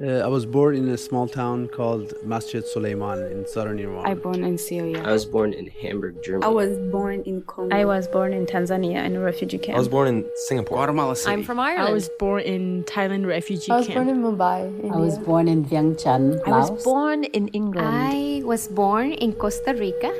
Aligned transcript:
Uh, 0.00 0.18
I 0.18 0.28
was 0.28 0.46
born 0.46 0.76
in 0.76 0.88
a 0.90 0.96
small 0.96 1.26
town 1.26 1.66
called 1.66 2.14
Masjid 2.22 2.64
Suleiman 2.64 3.18
in 3.32 3.44
southern 3.48 3.80
Iran. 3.80 4.06
I 4.06 4.14
was 4.14 4.22
born 4.22 4.44
in 4.44 4.56
Syria. 4.56 5.02
I 5.02 5.10
was 5.10 5.26
born 5.26 5.52
in 5.52 5.66
Hamburg, 5.66 6.22
Germany. 6.22 6.46
I 6.46 6.50
was 6.50 6.78
born 6.92 7.22
in 7.22 7.42
Congo. 7.42 7.76
I 7.76 7.84
was 7.84 8.06
born 8.06 8.32
in 8.32 8.46
Tanzania 8.46 9.04
in 9.04 9.16
a 9.16 9.20
refugee 9.20 9.58
camp. 9.58 9.74
I 9.74 9.78
was 9.80 9.88
born 9.88 10.06
in 10.06 10.24
Singapore. 10.46 10.76
Guatemala 10.76 11.16
City. 11.16 11.32
I'm 11.32 11.42
from 11.42 11.58
Ireland. 11.58 11.88
I 11.88 11.92
was 11.92 12.08
born 12.16 12.42
in 12.42 12.84
Thailand 12.84 13.26
refugee 13.26 13.66
camp. 13.66 13.74
I 13.74 13.78
was 13.78 13.86
camp. 13.88 13.96
born 13.96 14.08
in 14.08 14.22
Mumbai. 14.22 14.66
India. 14.68 14.92
I 14.92 14.96
was 14.98 15.18
born 15.18 15.48
in 15.48 15.64
Vientiane, 15.64 16.46
Laos. 16.46 16.68
I 16.68 16.72
was 16.72 16.84
born 16.84 17.24
in 17.24 17.48
England. 17.48 17.88
I 17.88 18.42
was 18.44 18.68
born 18.68 19.10
in 19.10 19.32
Costa 19.32 19.74
Rica. 19.74 20.14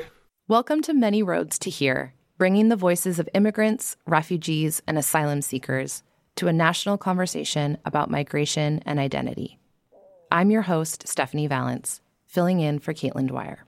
Welcome 0.49 0.81
to 0.81 0.93
Many 0.93 1.23
Roads 1.23 1.57
to 1.59 1.69
Here, 1.69 2.13
bringing 2.37 2.67
the 2.67 2.75
voices 2.75 3.17
of 3.17 3.29
immigrants, 3.33 3.95
refugees, 4.05 4.81
and 4.85 4.97
asylum 4.97 5.41
seekers 5.41 6.03
to 6.35 6.47
a 6.49 6.53
national 6.53 6.97
conversation 6.97 7.77
about 7.85 8.11
migration 8.11 8.81
and 8.85 8.99
identity. 8.99 9.58
I'm 10.31 10.51
your 10.51 10.61
host, 10.61 11.07
Stephanie 11.07 11.47
Valance, 11.47 12.01
filling 12.27 12.59
in 12.59 12.77
for 12.77 12.93
Caitlin 12.93 13.27
Dwyer. 13.27 13.65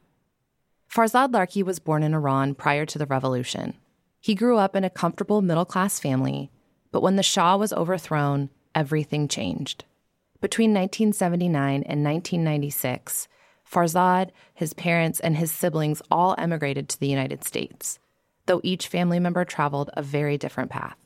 Farzad 0.88 1.32
Larki 1.32 1.64
was 1.64 1.80
born 1.80 2.04
in 2.04 2.14
Iran 2.14 2.54
prior 2.54 2.86
to 2.86 3.00
the 3.00 3.08
revolution. 3.08 3.74
He 4.20 4.36
grew 4.36 4.58
up 4.58 4.76
in 4.76 4.84
a 4.84 4.90
comfortable 4.90 5.42
middle 5.42 5.66
class 5.66 6.00
family, 6.00 6.52
but 6.92 7.02
when 7.02 7.16
the 7.16 7.24
Shah 7.24 7.58
was 7.58 7.74
overthrown, 7.74 8.52
everything 8.76 9.28
changed. 9.28 9.86
Between 10.40 10.70
1979 10.72 11.82
and 11.84 12.04
1996, 12.04 13.28
Farzad, 13.68 14.30
his 14.54 14.74
parents, 14.76 15.20
and 15.20 15.38
his 15.38 15.52
siblings 15.52 16.04
all 16.12 16.36
emigrated 16.38 16.90
to 16.90 17.00
the 17.00 17.08
United 17.08 17.44
States, 17.44 17.98
though 18.46 18.62
each 18.64 18.88
family 18.88 19.20
member 19.20 19.46
traveled 19.46 19.90
a 19.94 20.04
very 20.04 20.38
different 20.38 20.70
path. 20.70 20.98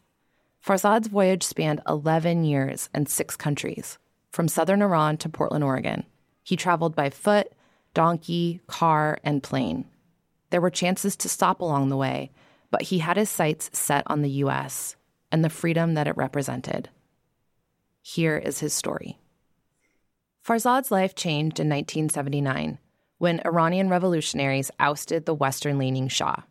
Farzad's 0.66 1.08
voyage 1.08 1.44
spanned 1.44 1.82
11 1.88 2.44
years 2.44 2.90
and 2.94 3.08
six 3.08 3.38
countries, 3.38 4.00
from 4.36 4.50
southern 4.50 4.82
Iran 4.82 5.16
to 5.20 5.30
Portland, 5.30 5.64
Oregon. 5.64 6.04
He 6.44 6.58
traveled 6.58 6.94
by 6.94 7.10
foot, 7.10 7.54
donkey, 7.94 8.60
car, 8.68 9.18
and 9.24 9.42
plane. 9.42 9.86
There 10.50 10.60
were 10.60 10.70
chances 10.70 11.16
to 11.16 11.30
stop 11.30 11.62
along 11.62 11.88
the 11.88 11.96
way, 11.96 12.32
but 12.70 12.82
he 12.82 13.00
had 13.00 13.16
his 13.16 13.30
sights 13.30 13.70
set 13.72 14.04
on 14.08 14.22
the 14.22 14.30
U.S. 14.44 14.98
and 15.32 15.42
the 15.42 15.50
freedom 15.50 15.94
that 15.94 16.08
it 16.08 16.18
represented. 16.18 16.90
Here 18.02 18.38
is 18.38 18.60
his 18.60 18.74
story. 18.74 19.18
Farzad's 20.46 20.92
life 20.92 21.16
changed 21.16 21.62
in 21.62 21.70
1979 21.70 22.78
when 23.18 23.42
Iranian 23.46 23.88
revolutionaries 23.88 24.70
ousted 24.82 25.26
the 25.26 25.34
Western 25.34 25.78
leaning 25.78 26.10
Shah. 26.10 26.42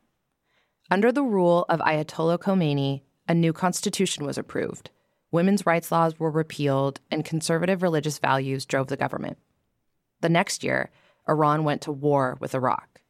Under 0.91 1.13
the 1.13 1.23
rule 1.23 1.67
of 1.69 1.81
Ayatollah 1.81 2.39
Khomeini, 2.39 3.03
a 3.29 3.35
new 3.35 3.53
constitution 3.53 4.25
was 4.25 4.39
approved. 4.39 4.89
Women's 5.35 5.67
rights 5.67 5.91
laws 5.91 6.17
were 6.17 6.31
repealed, 6.31 7.01
and 7.11 7.25
conservative 7.25 7.83
religious 7.83 8.21
values 8.21 8.65
drove 8.65 8.87
the 8.87 8.97
government. 8.97 9.37
The 10.21 10.29
next 10.29 10.63
year, 10.63 10.91
Iran 11.29 11.65
went 11.65 11.83
to 11.83 11.91
war 11.91 12.37
with 12.39 12.55
Iraq. 12.55 13.01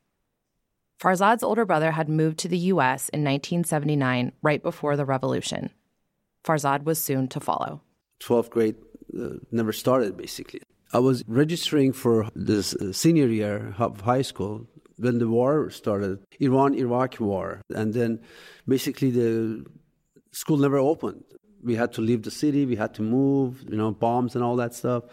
Farzad's 0.99 1.43
older 1.43 1.67
brother 1.67 1.91
had 1.91 2.09
moved 2.09 2.39
to 2.39 2.49
the 2.49 2.57
U.S. 2.73 3.11
in 3.11 3.23
1979, 3.25 4.33
right 4.41 4.63
before 4.63 4.97
the 4.97 5.05
revolution. 5.05 5.69
Farzad 6.43 6.85
was 6.85 6.99
soon 6.99 7.29
to 7.29 7.41
follow. 7.41 7.83
12th 8.23 8.49
grade 8.49 8.77
uh, 9.21 9.35
never 9.53 9.75
started, 9.75 10.17
basically. 10.17 10.63
I 10.95 11.01
was 11.01 11.25
registering 11.27 11.93
for 11.93 12.31
this 12.35 12.75
uh, 12.75 12.95
senior 12.95 13.27
year 13.27 13.75
of 13.79 14.01
high 14.01 14.23
school 14.23 14.67
when 14.97 15.19
the 15.19 15.29
war 15.29 15.69
started, 15.69 16.25
Iran-Iraq 16.41 17.21
war. 17.21 17.61
And 17.69 17.93
then 17.93 18.21
basically 18.67 19.11
the 19.11 19.67
school 20.33 20.57
never 20.57 20.79
opened. 20.79 21.25
We 21.65 21.77
had 21.77 21.93
to 21.95 22.01
leave 22.01 22.23
the 22.23 22.31
city, 22.31 22.67
we 22.67 22.77
had 22.77 22.95
to 22.95 23.03
move, 23.03 23.65
you 23.69 23.77
know, 23.77 23.91
bombs 23.93 24.35
and 24.35 24.45
all 24.45 24.57
that 24.57 24.75
stuff. 24.75 25.05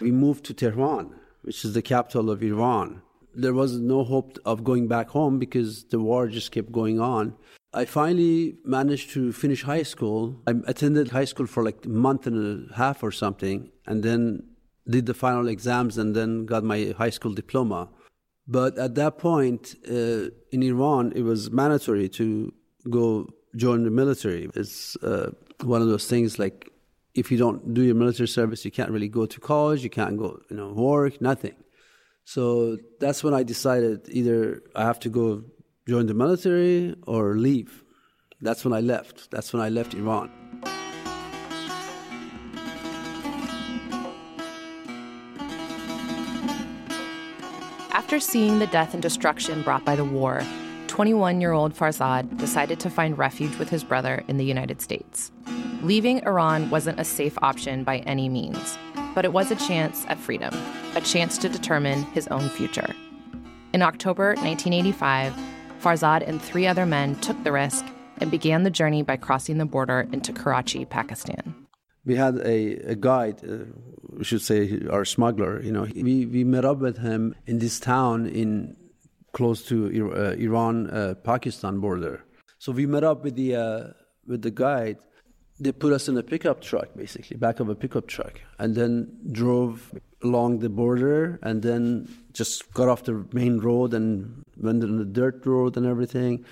We 0.00 0.10
moved 0.10 0.44
to 0.46 0.54
Tehran, 0.54 1.14
which 1.42 1.64
is 1.64 1.72
the 1.74 1.82
capital 1.82 2.30
of 2.30 2.42
Iran. 2.42 3.02
There 3.34 3.54
was 3.54 3.78
no 3.80 4.04
hope 4.04 4.38
of 4.44 4.64
going 4.64 4.88
back 4.88 5.08
home 5.08 5.38
because 5.38 5.84
the 5.84 6.00
war 6.00 6.28
just 6.28 6.52
kept 6.52 6.70
going 6.72 7.00
on. 7.00 7.34
I 7.72 7.84
finally 7.84 8.56
managed 8.64 9.10
to 9.10 9.32
finish 9.32 9.62
high 9.64 9.82
school. 9.82 10.40
I 10.46 10.52
attended 10.66 11.08
high 11.10 11.24
school 11.24 11.46
for 11.46 11.64
like 11.64 11.84
a 11.84 11.88
month 11.88 12.26
and 12.26 12.70
a 12.70 12.74
half 12.74 13.02
or 13.02 13.10
something, 13.10 13.70
and 13.86 14.02
then 14.02 14.44
did 14.88 15.06
the 15.06 15.14
final 15.14 15.48
exams 15.48 15.98
and 15.98 16.14
then 16.14 16.46
got 16.46 16.62
my 16.62 16.94
high 16.96 17.10
school 17.10 17.32
diploma. 17.32 17.88
But 18.46 18.78
at 18.78 18.94
that 18.96 19.18
point 19.18 19.74
uh, 19.88 20.28
in 20.52 20.62
Iran, 20.62 21.12
it 21.16 21.22
was 21.22 21.50
mandatory 21.50 22.08
to 22.10 22.52
go 22.90 23.28
join 23.56 23.84
the 23.84 23.90
military. 23.90 24.50
It's 24.54 24.96
uh, 24.96 25.30
one 25.62 25.82
of 25.82 25.88
those 25.88 26.06
things 26.06 26.38
like 26.38 26.70
if 27.14 27.30
you 27.30 27.38
don't 27.38 27.74
do 27.74 27.82
your 27.82 27.94
military 27.94 28.28
service, 28.28 28.64
you 28.64 28.70
can't 28.70 28.90
really 28.90 29.08
go 29.08 29.24
to 29.26 29.40
college, 29.40 29.84
you 29.84 29.90
can't 29.90 30.18
go, 30.18 30.40
you 30.50 30.56
know, 30.56 30.72
work, 30.72 31.20
nothing. 31.20 31.54
So 32.24 32.78
that's 33.00 33.22
when 33.22 33.34
I 33.34 33.42
decided 33.42 34.08
either 34.08 34.62
I 34.74 34.82
have 34.84 34.98
to 35.00 35.08
go 35.08 35.44
join 35.86 36.06
the 36.06 36.14
military 36.14 36.94
or 37.06 37.36
leave. 37.36 37.84
That's 38.40 38.64
when 38.64 38.72
I 38.72 38.80
left. 38.80 39.30
That's 39.30 39.52
when 39.52 39.62
I 39.62 39.68
left 39.68 39.94
Iran. 39.94 40.30
After 47.92 48.18
seeing 48.18 48.58
the 48.58 48.66
death 48.66 48.92
and 48.92 49.02
destruction 49.02 49.62
brought 49.62 49.84
by 49.84 49.96
the 49.96 50.04
war, 50.04 50.42
21 50.88 51.40
year 51.40 51.52
old 51.52 51.74
Farzad 51.74 52.38
decided 52.38 52.80
to 52.80 52.90
find 52.90 53.16
refuge 53.16 53.56
with 53.56 53.68
his 53.68 53.84
brother 53.84 54.22
in 54.28 54.36
the 54.36 54.44
United 54.44 54.80
States. 54.82 55.30
Leaving 55.84 56.24
Iran 56.24 56.70
wasn't 56.70 56.98
a 56.98 57.04
safe 57.04 57.36
option 57.42 57.84
by 57.84 57.98
any 58.06 58.30
means, 58.30 58.78
but 59.14 59.26
it 59.26 59.34
was 59.34 59.50
a 59.50 59.56
chance 59.56 60.06
at 60.08 60.16
freedom, 60.16 60.54
a 60.94 61.00
chance 61.02 61.36
to 61.36 61.46
determine 61.46 62.04
his 62.14 62.26
own 62.28 62.48
future. 62.48 62.88
In 63.74 63.82
October 63.82 64.28
1985, 64.28 65.34
Farzad 65.82 66.26
and 66.26 66.40
three 66.40 66.66
other 66.66 66.86
men 66.86 67.16
took 67.16 67.36
the 67.44 67.52
risk 67.52 67.84
and 68.16 68.30
began 68.30 68.62
the 68.62 68.70
journey 68.70 69.02
by 69.02 69.18
crossing 69.18 69.58
the 69.58 69.66
border 69.66 70.08
into 70.10 70.32
Karachi, 70.32 70.86
Pakistan. 70.86 71.54
We 72.06 72.16
had 72.16 72.38
a, 72.38 72.76
a 72.92 72.94
guide, 72.94 73.42
uh, 73.44 73.66
we 74.16 74.24
should 74.24 74.40
say 74.40 74.80
our 74.90 75.04
smuggler, 75.04 75.60
you 75.60 75.70
know, 75.70 75.86
we, 75.94 76.24
we 76.24 76.44
met 76.44 76.64
up 76.64 76.78
with 76.78 76.96
him 76.96 77.34
in 77.44 77.58
this 77.58 77.78
town 77.78 78.26
in 78.26 78.74
close 79.34 79.62
to 79.66 80.14
uh, 80.14 80.30
Iran 80.38 80.88
uh, 80.88 81.14
Pakistan 81.22 81.80
border. 81.80 82.24
So 82.58 82.72
we 82.72 82.86
met 82.86 83.04
up 83.04 83.22
with 83.22 83.36
the 83.36 83.56
uh, 83.56 83.88
with 84.26 84.40
the 84.40 84.50
guide. 84.50 84.96
They 85.60 85.70
put 85.70 85.92
us 85.92 86.08
in 86.08 86.18
a 86.18 86.22
pickup 86.22 86.60
truck, 86.60 86.88
basically, 86.96 87.36
back 87.36 87.60
of 87.60 87.68
a 87.68 87.76
pickup 87.76 88.08
truck, 88.08 88.40
and 88.58 88.74
then 88.74 89.16
drove 89.30 89.92
along 90.22 90.58
the 90.58 90.68
border, 90.68 91.38
and 91.42 91.62
then 91.62 92.08
just 92.32 92.72
got 92.74 92.88
off 92.88 93.04
the 93.04 93.24
main 93.32 93.58
road 93.58 93.94
and 93.94 94.42
went 94.56 94.82
on 94.82 94.98
the 94.98 95.04
dirt 95.04 95.46
road 95.46 95.76
and 95.76 95.86
everything, 95.86 96.44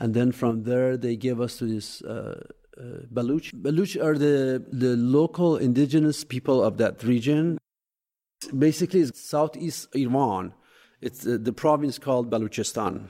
and 0.00 0.12
then 0.12 0.32
from 0.32 0.64
there 0.64 0.96
they 0.96 1.16
gave 1.16 1.40
us 1.40 1.58
to 1.58 1.66
this. 1.66 2.02
Uh, 2.02 2.42
uh, 2.78 3.02
Baluch. 3.12 3.52
Baluch 3.54 4.00
are 4.00 4.16
the, 4.16 4.64
the 4.70 4.96
local 4.96 5.56
indigenous 5.56 6.22
people 6.22 6.62
of 6.62 6.76
that 6.78 7.02
region. 7.02 7.58
Basically, 8.56 9.00
it's 9.00 9.20
southeast 9.20 9.88
Iran. 9.96 10.54
It's 11.00 11.26
uh, 11.26 11.38
the 11.40 11.52
province 11.52 11.98
called 11.98 12.30
Baluchistan. 12.30 13.08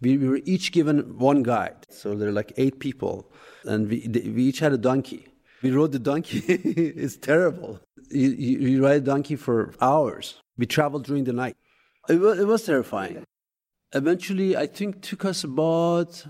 We, 0.00 0.18
we, 0.18 0.28
were 0.28 0.40
each 0.44 0.72
given 0.72 1.18
one 1.18 1.42
guide. 1.42 1.86
So 1.88 2.14
there 2.14 2.28
are 2.28 2.32
like 2.32 2.52
eight 2.56 2.80
people. 2.80 3.32
And 3.64 3.88
we, 3.88 4.08
we 4.34 4.44
each 4.44 4.58
had 4.58 4.72
a 4.72 4.78
donkey. 4.78 5.26
We 5.62 5.70
rode 5.70 5.92
the 5.92 5.98
donkey. 5.98 6.38
it's 6.48 7.16
terrible. 7.16 7.80
You, 8.10 8.28
you, 8.28 8.58
you, 8.58 8.84
ride 8.84 8.98
a 8.98 9.00
donkey 9.00 9.36
for 9.36 9.74
hours. 9.80 10.40
We 10.58 10.66
traveled 10.66 11.04
during 11.04 11.24
the 11.24 11.32
night. 11.32 11.56
It 12.08 12.20
was, 12.20 12.38
it 12.38 12.46
was 12.46 12.64
terrifying. 12.64 13.24
Eventually, 13.92 14.56
I 14.56 14.66
think 14.66 15.02
took 15.02 15.24
us 15.24 15.42
about 15.44 16.24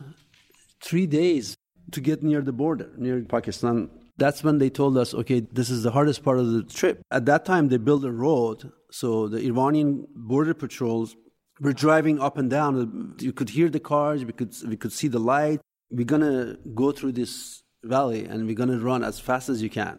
three 0.81 1.06
days 1.06 1.56
to 1.93 2.00
get 2.00 2.22
near 2.22 2.43
the 2.43 2.53
border, 2.53 2.91
near 2.97 3.21
Pakistan. 3.22 3.91
That's 4.16 4.43
when 4.43 4.59
they 4.59 4.71
told 4.71 4.97
us, 4.97 5.12
okay, 5.12 5.41
this 5.41 5.69
is 5.69 5.83
the 5.83 5.91
hardest 5.91 6.22
part 6.22 6.38
of 6.38 6.50
the 6.50 6.62
trip. 6.62 7.03
At 7.10 7.27
that 7.27 7.44
time, 7.44 7.69
they 7.69 7.77
built 7.77 8.04
a 8.04 8.12
road, 8.12 8.72
so 8.91 9.28
the 9.28 9.39
Iranian 9.39 10.07
border 10.15 10.54
patrols 10.54 11.16
were 11.61 11.73
driving 11.73 12.21
up 12.21 12.37
and 12.39 12.51
down. 12.51 13.17
You 13.19 13.33
could 13.33 13.51
hear 13.51 13.69
the 13.69 13.81
cars, 13.81 14.25
we 14.25 14.33
could, 14.33 14.55
we 14.67 14.77
could 14.77 14.93
see 14.93 15.09
the 15.09 15.19
light. 15.19 15.61
We're 15.91 16.05
gonna 16.05 16.57
go 16.75 16.93
through 16.93 17.13
this 17.13 17.63
valley 17.83 18.25
and 18.25 18.47
we're 18.47 18.57
gonna 18.57 18.79
run 18.79 19.05
as 19.05 19.21
fast 19.21 19.49
as 19.49 19.63
you 19.63 19.71
can. 19.71 19.99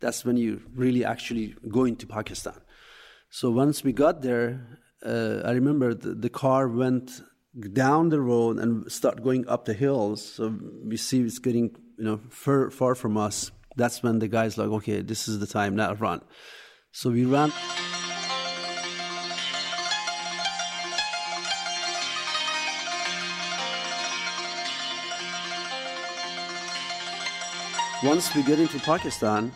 That's 0.00 0.24
when 0.24 0.36
you 0.36 0.62
really 0.74 1.04
actually 1.04 1.56
go 1.68 1.84
into 1.84 2.06
Pakistan. 2.06 2.60
So 3.30 3.50
once 3.50 3.82
we 3.82 3.92
got 3.92 4.22
there, 4.22 4.78
uh, 5.04 5.40
I 5.44 5.52
remember 5.52 5.94
the, 5.94 6.14
the 6.14 6.30
car 6.30 6.68
went 6.68 7.22
down 7.72 8.10
the 8.10 8.20
road 8.20 8.58
and 8.58 8.90
start 8.90 9.22
going 9.22 9.48
up 9.48 9.64
the 9.64 9.74
hills. 9.74 10.24
So 10.24 10.54
we 10.84 10.96
see 10.96 11.22
it's 11.22 11.38
getting 11.38 11.74
you 11.98 12.04
know 12.04 12.20
far, 12.30 12.70
far 12.70 12.94
from 12.94 13.16
us. 13.16 13.50
That's 13.76 14.02
when 14.02 14.18
the 14.18 14.28
guy's 14.28 14.56
like, 14.56 14.68
okay, 14.68 15.02
this 15.02 15.28
is 15.28 15.38
the 15.38 15.46
time 15.46 15.76
now 15.76 15.94
run. 15.94 16.22
So 16.92 17.10
we 17.10 17.24
ran. 17.24 17.52
Once 28.06 28.32
we 28.36 28.42
get 28.44 28.60
into 28.60 28.78
Pakistan, 28.78 29.50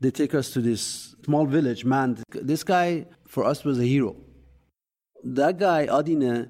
they 0.00 0.12
take 0.12 0.36
us 0.36 0.50
to 0.52 0.60
this 0.60 1.16
small 1.24 1.46
village, 1.46 1.84
man. 1.84 2.16
This 2.30 2.62
guy 2.62 3.06
for 3.26 3.44
us 3.44 3.64
was 3.64 3.80
a 3.80 3.84
hero. 3.84 4.14
That 5.24 5.58
guy, 5.58 5.88
Adine, 5.90 6.48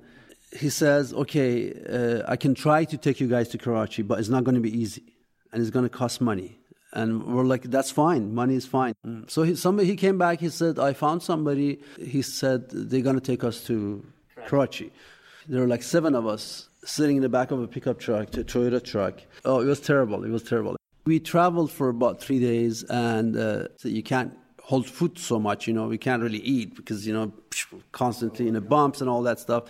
he 0.53 0.69
says, 0.69 1.15
okay, 1.15 1.73
uh, 1.73 2.31
I 2.31 2.37
can 2.37 2.55
try 2.55 2.85
to 2.85 2.99
take 2.99 3.19
you 3.19 3.29
guys 3.29 3.49
to 3.49 3.57
Karachi, 3.57 4.03
but 4.03 4.19
it's 4.19 4.29
not 4.29 4.45
going 4.45 4.57
to 4.57 4.61
be 4.61 4.79
easy 4.79 5.15
and 5.53 5.63
it's 5.63 5.71
going 5.71 5.87
to 5.87 5.89
cost 5.89 6.21
money. 6.21 6.59
And 6.93 7.25
we're 7.25 7.45
like, 7.45 7.63
that's 7.63 7.91
fine. 7.91 8.35
Money 8.35 8.57
is 8.57 8.67
fine. 8.67 8.95
Mm. 9.07 9.31
So 9.31 9.43
he, 9.43 9.55
somebody, 9.55 9.89
he 9.89 9.97
came 9.97 10.19
back. 10.19 10.41
He 10.41 10.51
said, 10.51 10.79
I 10.79 10.93
found 10.93 11.23
somebody. 11.23 11.81
He 11.99 12.21
said, 12.21 12.69
they're 12.69 13.01
going 13.01 13.19
to 13.19 13.27
take 13.33 13.43
us 13.43 13.65
to 13.69 14.05
Karachi. 14.47 14.93
There 15.49 15.63
were 15.63 15.67
like 15.67 15.83
seven 15.83 16.15
of 16.15 16.27
us 16.27 16.69
sitting 16.85 17.17
in 17.17 17.23
the 17.23 17.31
back 17.31 17.53
of 17.53 17.63
a 17.63 17.67
pickup 17.67 17.99
truck, 17.99 18.35
a 18.37 18.45
Toyota 18.45 18.85
truck. 18.85 19.15
Oh, 19.47 19.61
it 19.61 19.67
was 19.67 19.81
terrible. 19.81 20.23
It 20.23 20.31
was 20.31 20.43
terrible. 20.43 20.77
We 21.07 21.21
traveled 21.21 21.71
for 21.71 21.89
about 21.89 22.21
three 22.21 22.41
days, 22.41 22.83
and 22.83 23.37
uh, 23.37 23.69
so 23.77 23.89
you 23.89 24.03
can't 24.03 24.37
hold 24.61 24.89
food 24.89 25.19
so 25.19 25.39
much. 25.39 25.69
You 25.69 25.73
know, 25.73 25.87
we 25.87 25.99
can't 25.99 26.21
really 26.21 26.41
eat 26.41 26.75
because 26.75 27.07
you 27.07 27.15
know 27.15 27.33
constantly 27.93 28.49
in 28.49 28.55
the 28.55 28.61
bumps 28.61 29.01
and 29.01 29.09
all 29.09 29.23
that 29.23 29.39
stuff. 29.39 29.65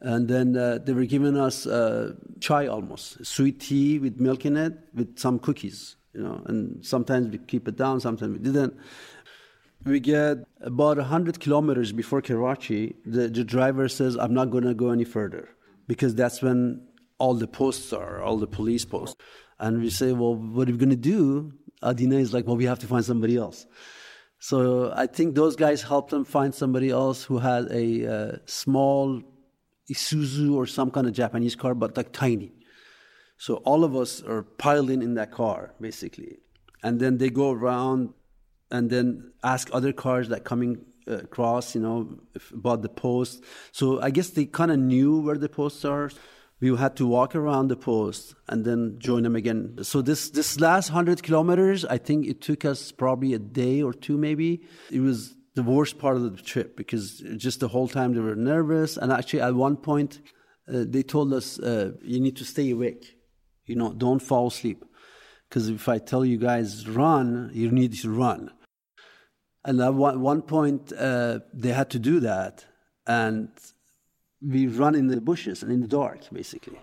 And 0.00 0.28
then 0.28 0.56
uh, 0.56 0.78
they 0.82 0.92
were 0.92 1.04
giving 1.04 1.36
us 1.36 1.66
uh, 1.66 2.14
chai 2.40 2.68
almost, 2.68 3.26
sweet 3.26 3.60
tea 3.60 3.98
with 3.98 4.18
milk 4.18 4.46
in 4.46 4.56
it, 4.56 4.78
with 4.94 5.18
some 5.18 5.38
cookies. 5.38 5.96
You 6.14 6.22
know, 6.22 6.42
and 6.46 6.84
sometimes 6.84 7.28
we 7.28 7.38
keep 7.38 7.68
it 7.68 7.76
down, 7.76 8.00
sometimes 8.00 8.38
we 8.38 8.44
didn't. 8.44 8.74
We 9.84 9.98
get 9.98 10.38
about 10.60 10.98
100 10.98 11.40
kilometers 11.40 11.92
before 11.92 12.22
Karachi. 12.22 12.96
The, 13.04 13.28
the 13.28 13.44
driver 13.44 13.88
says, 13.88 14.16
I'm 14.16 14.34
not 14.34 14.50
going 14.50 14.64
to 14.64 14.74
go 14.74 14.90
any 14.90 15.04
further 15.04 15.48
because 15.86 16.14
that's 16.14 16.42
when 16.42 16.86
all 17.18 17.34
the 17.34 17.46
posts 17.46 17.92
are, 17.92 18.20
all 18.22 18.38
the 18.38 18.46
police 18.46 18.84
posts. 18.84 19.16
And 19.60 19.80
we 19.80 19.90
say, 19.90 20.12
well, 20.12 20.34
what 20.34 20.68
are 20.68 20.72
we 20.72 20.78
going 20.78 20.90
to 20.90 20.96
do? 20.96 21.52
Adina 21.82 22.16
is 22.16 22.32
like, 22.32 22.46
well, 22.46 22.56
we 22.56 22.64
have 22.64 22.78
to 22.80 22.86
find 22.86 23.04
somebody 23.04 23.36
else. 23.36 23.66
So 24.38 24.92
I 24.96 25.06
think 25.06 25.34
those 25.34 25.54
guys 25.54 25.82
helped 25.82 26.10
them 26.10 26.24
find 26.24 26.54
somebody 26.54 26.90
else 26.90 27.22
who 27.22 27.38
had 27.38 27.70
a 27.70 28.06
uh, 28.06 28.36
small 28.46 29.22
Isuzu 29.92 30.54
or 30.54 30.66
some 30.66 30.90
kind 30.90 31.06
of 31.06 31.12
Japanese 31.12 31.54
car, 31.54 31.74
but 31.74 31.96
like 31.96 32.12
tiny. 32.12 32.52
So 33.36 33.56
all 33.56 33.84
of 33.84 33.94
us 33.94 34.22
are 34.22 34.42
piling 34.42 35.02
in 35.02 35.14
that 35.14 35.30
car, 35.30 35.74
basically. 35.80 36.38
And 36.82 36.98
then 37.00 37.18
they 37.18 37.28
go 37.28 37.50
around 37.52 38.14
and 38.70 38.88
then 38.88 39.32
ask 39.42 39.68
other 39.72 39.92
cars 39.92 40.28
that 40.30 40.44
coming 40.44 40.84
uh, 41.06 41.18
across, 41.18 41.74
you 41.74 41.80
know, 41.80 42.18
about 42.52 42.82
the 42.82 42.88
post. 42.88 43.44
So 43.72 44.00
I 44.00 44.10
guess 44.10 44.30
they 44.30 44.46
kind 44.46 44.70
of 44.70 44.78
knew 44.78 45.20
where 45.20 45.36
the 45.36 45.48
posts 45.48 45.84
are. 45.84 46.10
We 46.60 46.76
had 46.76 46.96
to 46.96 47.06
walk 47.06 47.34
around 47.34 47.68
the 47.68 47.76
post 47.76 48.34
and 48.46 48.64
then 48.64 48.96
join 48.98 49.22
them 49.22 49.34
again. 49.34 49.78
So 49.82 50.02
this 50.02 50.30
this 50.30 50.60
last 50.60 50.88
hundred 50.88 51.22
kilometers, 51.22 51.84
I 51.84 51.98
think 51.98 52.26
it 52.26 52.40
took 52.42 52.64
us 52.64 52.92
probably 52.92 53.32
a 53.34 53.38
day 53.38 53.82
or 53.82 53.94
two, 53.94 54.18
maybe. 54.18 54.62
It 54.90 55.00
was 55.00 55.34
the 55.54 55.62
worst 55.62 55.98
part 55.98 56.16
of 56.16 56.22
the 56.22 56.42
trip 56.42 56.76
because 56.76 57.22
just 57.36 57.60
the 57.60 57.68
whole 57.68 57.88
time 57.88 58.14
they 58.14 58.20
were 58.20 58.36
nervous. 58.36 58.96
And 58.96 59.10
actually, 59.10 59.40
at 59.40 59.54
one 59.54 59.76
point, 59.76 60.20
uh, 60.68 60.84
they 60.86 61.02
told 61.02 61.32
us, 61.32 61.58
uh, 61.58 61.92
"You 62.02 62.20
need 62.20 62.36
to 62.36 62.44
stay 62.44 62.70
awake. 62.70 63.16
You 63.64 63.76
know, 63.76 63.92
don't 63.92 64.22
fall 64.22 64.48
asleep." 64.48 64.84
Because 65.48 65.68
if 65.68 65.88
I 65.88 65.98
tell 65.98 66.24
you 66.24 66.38
guys 66.38 66.88
run, 66.88 67.50
you 67.52 67.70
need 67.70 67.94
to 68.02 68.10
run. 68.10 68.50
And 69.64 69.80
at 69.80 69.94
one 69.94 70.42
point, 70.42 70.92
uh, 70.92 71.40
they 71.52 71.72
had 71.72 71.90
to 71.90 71.98
do 71.98 72.20
that. 72.20 72.66
And 73.06 73.48
we 74.42 74.66
run 74.66 74.94
in 74.94 75.08
the 75.08 75.20
bushes 75.20 75.62
and 75.62 75.72
in 75.72 75.80
the 75.80 75.88
dark, 75.88 76.20
basically. 76.32 76.80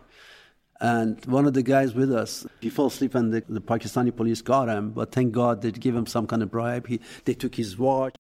And 0.80 1.24
one 1.26 1.48
of 1.48 1.54
the 1.54 1.64
guys 1.64 1.96
with 1.96 2.12
us, 2.12 2.46
he 2.62 2.70
fell 2.70 2.88
asleep 2.88 3.16
and 3.16 3.34
the, 3.34 3.44
the 3.50 3.62
Pakistani 3.62 4.16
police 4.16 4.42
got 4.42 4.70
him. 4.70 4.92
But 4.92 5.12
thank 5.12 5.32
God 5.32 5.62
they 5.62 5.72
gave 5.72 5.96
him 5.96 6.06
some 6.06 6.28
kind 6.28 6.44
of 6.44 6.52
bribe. 6.52 6.88
He, 6.88 7.00
they 7.26 7.34
took 7.34 7.56
his 7.56 7.78
watch. 7.78 8.16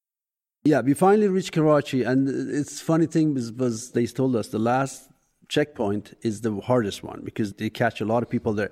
Yeah, 0.63 0.81
we 0.81 0.95
finally 0.95 1.28
reached 1.28 1.51
Karachi. 1.51 2.04
And 2.04 2.28
it's 2.28 2.81
funny 2.81 3.06
thing 3.06 3.36
was, 3.36 3.51
was 3.51 3.92
they 3.92 4.07
told 4.07 4.36
us 4.36 4.48
the 4.48 4.60
last 4.60 5.10
checkpoint 5.50 6.13
is 6.24 6.42
the 6.42 6.54
hardest 6.60 7.04
one 7.04 7.22
because 7.24 7.54
they 7.54 7.69
catch 7.69 8.01
a 8.01 8.06
lot 8.06 8.24
of 8.24 8.30
people 8.30 8.54
there. 8.54 8.72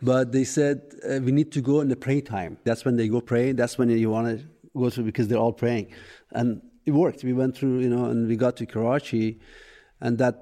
But 0.00 0.32
they 0.32 0.44
said 0.44 0.80
uh, 1.08 1.20
we 1.20 1.30
need 1.30 1.52
to 1.52 1.60
go 1.60 1.80
in 1.80 1.88
the 1.88 1.96
pray 1.96 2.22
time. 2.22 2.56
That's 2.64 2.84
when 2.84 2.96
they 2.96 3.08
go 3.08 3.20
pray. 3.20 3.52
That's 3.52 3.76
when 3.76 3.90
you 3.90 4.10
want 4.10 4.38
to 4.38 4.46
go 4.76 4.88
through 4.88 5.04
because 5.04 5.28
they're 5.28 5.38
all 5.38 5.52
praying. 5.52 5.92
And 6.32 6.62
it 6.86 6.92
worked. 6.92 7.22
We 7.22 7.32
went 7.32 7.56
through, 7.56 7.80
you 7.80 7.90
know, 7.90 8.06
and 8.06 8.28
we 8.28 8.36
got 8.36 8.56
to 8.58 8.66
Karachi, 8.66 9.40
and 10.00 10.18
that 10.18 10.36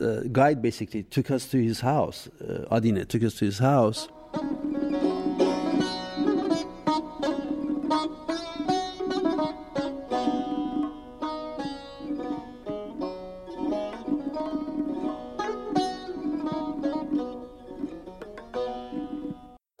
uh, 0.00 0.20
guide 0.32 0.60
basically 0.62 1.02
took 1.02 1.30
us 1.30 1.46
to 1.48 1.62
his 1.62 1.80
house. 1.80 2.28
Uh, 2.40 2.66
Adine 2.70 3.06
took 3.06 3.22
us 3.22 3.34
to 3.34 3.44
his 3.44 3.58
house. 3.58 4.08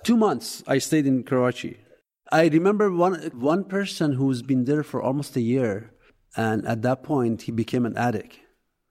Two 0.04 0.18
months 0.18 0.62
I 0.66 0.78
stayed 0.78 1.06
in 1.06 1.24
Karachi. 1.24 1.78
I 2.30 2.48
remember 2.48 2.92
one 2.92 3.30
one 3.32 3.64
person 3.64 4.12
who's 4.12 4.42
been 4.42 4.64
there 4.64 4.82
for 4.82 5.00
almost 5.02 5.34
a 5.34 5.40
year, 5.40 5.94
and 6.36 6.66
at 6.66 6.82
that 6.82 7.02
point 7.02 7.42
he 7.42 7.52
became 7.52 7.86
an 7.86 7.96
addict. 7.96 8.43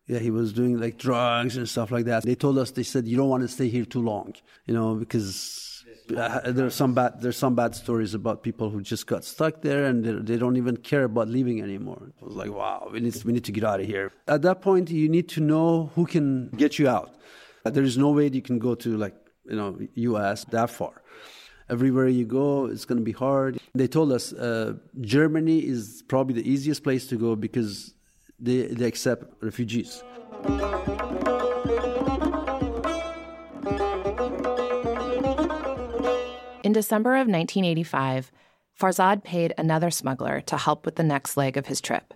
Yeah, 0.08 0.20
he 0.20 0.32
was 0.32 0.52
doing 0.52 0.80
like 0.80 0.98
drugs 0.98 1.56
and 1.56 1.68
stuff 1.68 1.92
like 1.92 2.06
that. 2.06 2.24
They 2.24 2.36
told 2.36 2.58
us 2.58 2.72
they 2.72 2.84
said 2.84 3.08
you 3.08 3.16
don't 3.16 3.30
want 3.30 3.44
to 3.44 3.48
stay 3.48 3.70
here 3.70 3.86
too 3.86 4.02
long, 4.02 4.34
you 4.66 4.74
know, 4.74 4.96
because 4.96 5.86
uh, 6.16 6.52
there's 6.52 6.76
some 6.76 6.94
bad 6.94 7.22
there's 7.22 7.38
some 7.38 7.56
bad 7.56 7.74
stories 7.74 8.14
about 8.14 8.44
people 8.44 8.70
who 8.70 8.82
just 8.82 9.08
got 9.08 9.24
stuck 9.24 9.62
there 9.62 9.86
and 9.86 10.28
they, 10.28 10.38
don't 10.38 10.58
even 10.58 10.76
care 10.76 11.06
about 11.06 11.30
leaving 11.30 11.62
anymore. 11.62 12.12
It 12.22 12.26
was 12.26 12.36
like 12.36 12.52
wow, 12.52 12.90
we 12.92 13.00
need 13.00 13.24
we 13.24 13.32
need 13.32 13.46
to 13.46 13.54
get 13.54 13.64
out 13.64 13.80
of 13.80 13.86
here. 13.86 14.12
At 14.28 14.42
that 14.42 14.62
point, 14.62 14.90
you 14.92 15.08
need 15.08 15.30
to 15.30 15.42
know 15.42 15.92
who 15.96 16.06
can 16.06 16.50
get 16.50 16.78
you 16.80 16.90
out. 16.90 17.16
There 17.64 17.84
is 17.84 17.98
no 17.98 18.12
way 18.12 18.28
you 18.28 18.42
can 18.42 18.60
go 18.60 18.76
to 18.76 18.98
like 18.98 19.16
you 19.46 19.56
know 19.56 19.80
U.S. 19.96 20.44
that 20.46 20.70
far 20.70 21.02
everywhere 21.70 22.08
you 22.08 22.26
go, 22.26 22.66
it's 22.66 22.86
going 22.86 22.98
to 23.00 23.04
be 23.04 23.14
hard. 23.14 23.60
They 23.74 23.88
told 23.88 24.12
us 24.12 24.34
uh, 24.34 24.74
Germany 25.02 25.60
is 25.60 26.04
probably 26.08 26.36
the 26.36 26.50
easiest 26.50 26.84
place 26.84 27.08
to 27.08 27.16
go 27.18 27.36
because 27.36 27.94
they, 28.44 28.68
they 28.68 28.86
accept 28.86 29.24
refugees. 29.42 30.04
In 36.64 36.72
December 36.72 37.16
of 37.16 37.28
1985, 37.28 38.32
Farzad 38.80 39.24
paid 39.24 39.54
another 39.58 39.92
smuggler 39.92 40.42
to 40.42 40.58
help 40.58 40.86
with 40.86 40.96
the 40.96 41.04
next 41.04 41.38
leg 41.38 41.58
of 41.58 41.68
his 41.68 41.80
trip. 41.80 42.14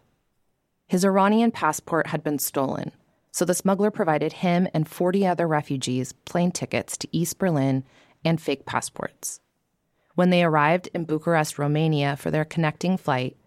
His 0.88 1.06
Iranian 1.06 1.52
passport 1.52 2.08
had 2.08 2.24
been 2.24 2.40
stolen, 2.40 2.92
so 3.32 3.46
the 3.46 3.54
smuggler 3.54 3.92
provided 3.92 4.34
him 4.34 4.68
and 4.74 4.88
40 4.88 5.28
other 5.28 5.48
refugees 5.48 6.14
plane 6.26 6.52
tickets 6.52 6.98
to 6.98 7.10
East 7.12 7.38
Berlin 7.38 7.84
and 8.26 8.42
fake 8.42 8.66
passports. 8.66 9.40
When 10.16 10.30
they 10.30 10.44
arrived 10.44 10.90
in 10.94 11.06
Bucharest, 11.06 11.60
Romania 11.60 12.16
for 12.16 12.32
their 12.32 12.46
connecting 12.46 12.98
flight, 12.98 13.38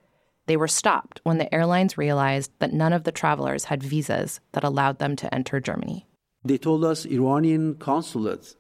they 0.51 0.57
were 0.57 0.81
stopped 0.83 1.21
when 1.23 1.39
the 1.39 1.55
airlines 1.55 1.97
realized 1.97 2.51
that 2.59 2.73
none 2.73 2.93
of 2.93 3.05
the 3.05 3.13
travelers 3.13 3.63
had 3.71 3.85
visas 3.85 4.41
that 4.51 4.65
allowed 4.65 4.99
them 4.99 5.15
to 5.15 5.33
enter 5.33 5.61
Germany. 5.61 6.09
They 6.45 6.59
told 6.59 6.85
us 6.85 7.05
Iranian 7.05 7.77
consulate 7.77 8.57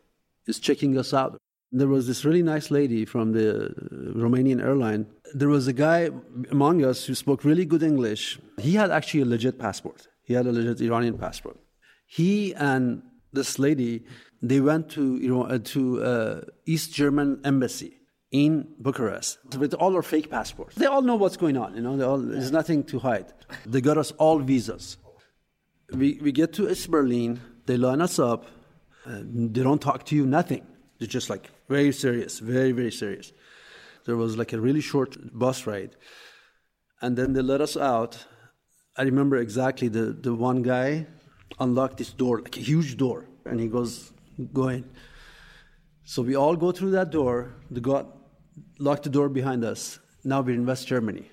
is 0.46 0.60
checking 0.60 0.96
us 0.96 1.12
out. 1.12 1.36
There 1.72 1.88
was 1.88 2.06
this 2.06 2.24
really 2.24 2.44
nice 2.44 2.70
lady 2.70 3.04
from 3.04 3.32
the 3.32 3.74
Romanian 4.24 4.62
airline. 4.62 5.02
There 5.34 5.48
was 5.48 5.66
a 5.66 5.72
guy 5.72 6.10
among 6.52 6.84
us 6.84 6.98
who 7.06 7.14
spoke 7.16 7.42
really 7.42 7.64
good 7.64 7.82
English. 7.82 8.38
He 8.58 8.74
had 8.74 8.92
actually 8.92 9.22
a 9.22 9.30
legit 9.34 9.58
passport. 9.58 10.06
He 10.22 10.34
had 10.34 10.46
a 10.46 10.52
legit 10.52 10.80
Iranian 10.80 11.18
passport. 11.18 11.58
He 12.06 12.54
and 12.54 13.02
this 13.32 13.58
lady 13.58 14.04
they 14.42 14.60
went 14.60 14.88
to 14.90 15.02
uh, 15.44 15.58
to 15.74 15.80
uh, 16.02 16.40
East 16.66 16.94
German 16.94 17.40
embassy 17.44 17.99
in 18.30 18.68
Bucharest 18.78 19.38
with 19.58 19.74
all 19.74 19.94
our 19.94 20.02
fake 20.02 20.30
passports. 20.30 20.76
They 20.76 20.86
all 20.86 21.02
know 21.02 21.16
what's 21.16 21.36
going 21.36 21.56
on. 21.56 21.74
You 21.74 21.82
know, 21.82 22.00
all, 22.08 22.18
there's 22.18 22.52
nothing 22.52 22.84
to 22.84 22.98
hide. 23.00 23.26
They 23.66 23.80
got 23.80 23.98
us 23.98 24.12
all 24.12 24.38
visas. 24.38 24.96
We 25.92 26.18
we 26.22 26.30
get 26.30 26.52
to 26.54 26.70
East 26.70 26.90
Berlin. 26.90 27.40
They 27.66 27.76
line 27.76 28.00
us 28.00 28.18
up. 28.18 28.46
They 29.06 29.62
don't 29.62 29.82
talk 29.82 30.04
to 30.06 30.16
you. 30.16 30.26
Nothing. 30.26 30.64
They're 30.98 31.08
just 31.08 31.28
like 31.28 31.50
very 31.68 31.92
serious, 31.92 32.38
very 32.38 32.72
very 32.72 32.92
serious. 32.92 33.32
There 34.04 34.16
was 34.16 34.36
like 34.36 34.52
a 34.52 34.60
really 34.60 34.80
short 34.80 35.16
bus 35.36 35.66
ride, 35.66 35.96
and 37.02 37.16
then 37.16 37.32
they 37.32 37.42
let 37.42 37.60
us 37.60 37.76
out. 37.76 38.26
I 38.96 39.02
remember 39.02 39.36
exactly 39.38 39.88
the 39.88 40.12
the 40.12 40.34
one 40.34 40.62
guy 40.62 41.06
unlocked 41.58 41.96
this 41.96 42.12
door, 42.12 42.40
like 42.40 42.56
a 42.56 42.60
huge 42.60 42.96
door, 42.96 43.26
and 43.44 43.58
he 43.58 43.66
goes, 43.66 44.12
"Go 44.52 44.68
in." 44.68 44.84
So 46.04 46.22
we 46.22 46.36
all 46.36 46.56
go 46.56 46.70
through 46.70 46.92
that 46.92 47.10
door. 47.10 47.54
The 47.70 47.80
God 47.80 48.06
lock 48.78 49.02
the 49.02 49.10
door 49.10 49.28
behind 49.28 49.64
us. 49.64 49.98
Now 50.24 50.40
we're 50.40 50.54
in 50.54 50.66
West 50.66 50.86
Germany. 50.86 51.30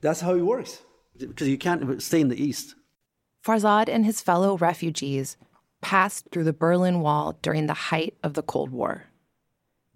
That's 0.00 0.20
how 0.20 0.34
it 0.34 0.42
works 0.42 0.82
because 1.18 1.48
you 1.48 1.58
can't 1.58 2.02
stay 2.02 2.20
in 2.20 2.28
the 2.28 2.42
East. 2.42 2.74
Farzad 3.44 3.88
and 3.88 4.04
his 4.04 4.20
fellow 4.20 4.56
refugees 4.56 5.36
passed 5.80 6.28
through 6.30 6.44
the 6.44 6.52
Berlin 6.52 7.00
Wall 7.00 7.38
during 7.42 7.66
the 7.66 7.74
height 7.74 8.14
of 8.22 8.34
the 8.34 8.42
Cold 8.42 8.70
War. 8.70 9.04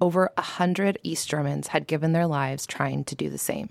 Over 0.00 0.30
a 0.36 0.42
hundred 0.42 0.98
East 1.02 1.28
Germans 1.28 1.68
had 1.68 1.86
given 1.86 2.12
their 2.12 2.26
lives 2.26 2.66
trying 2.66 3.04
to 3.04 3.14
do 3.14 3.30
the 3.30 3.38
same. 3.38 3.70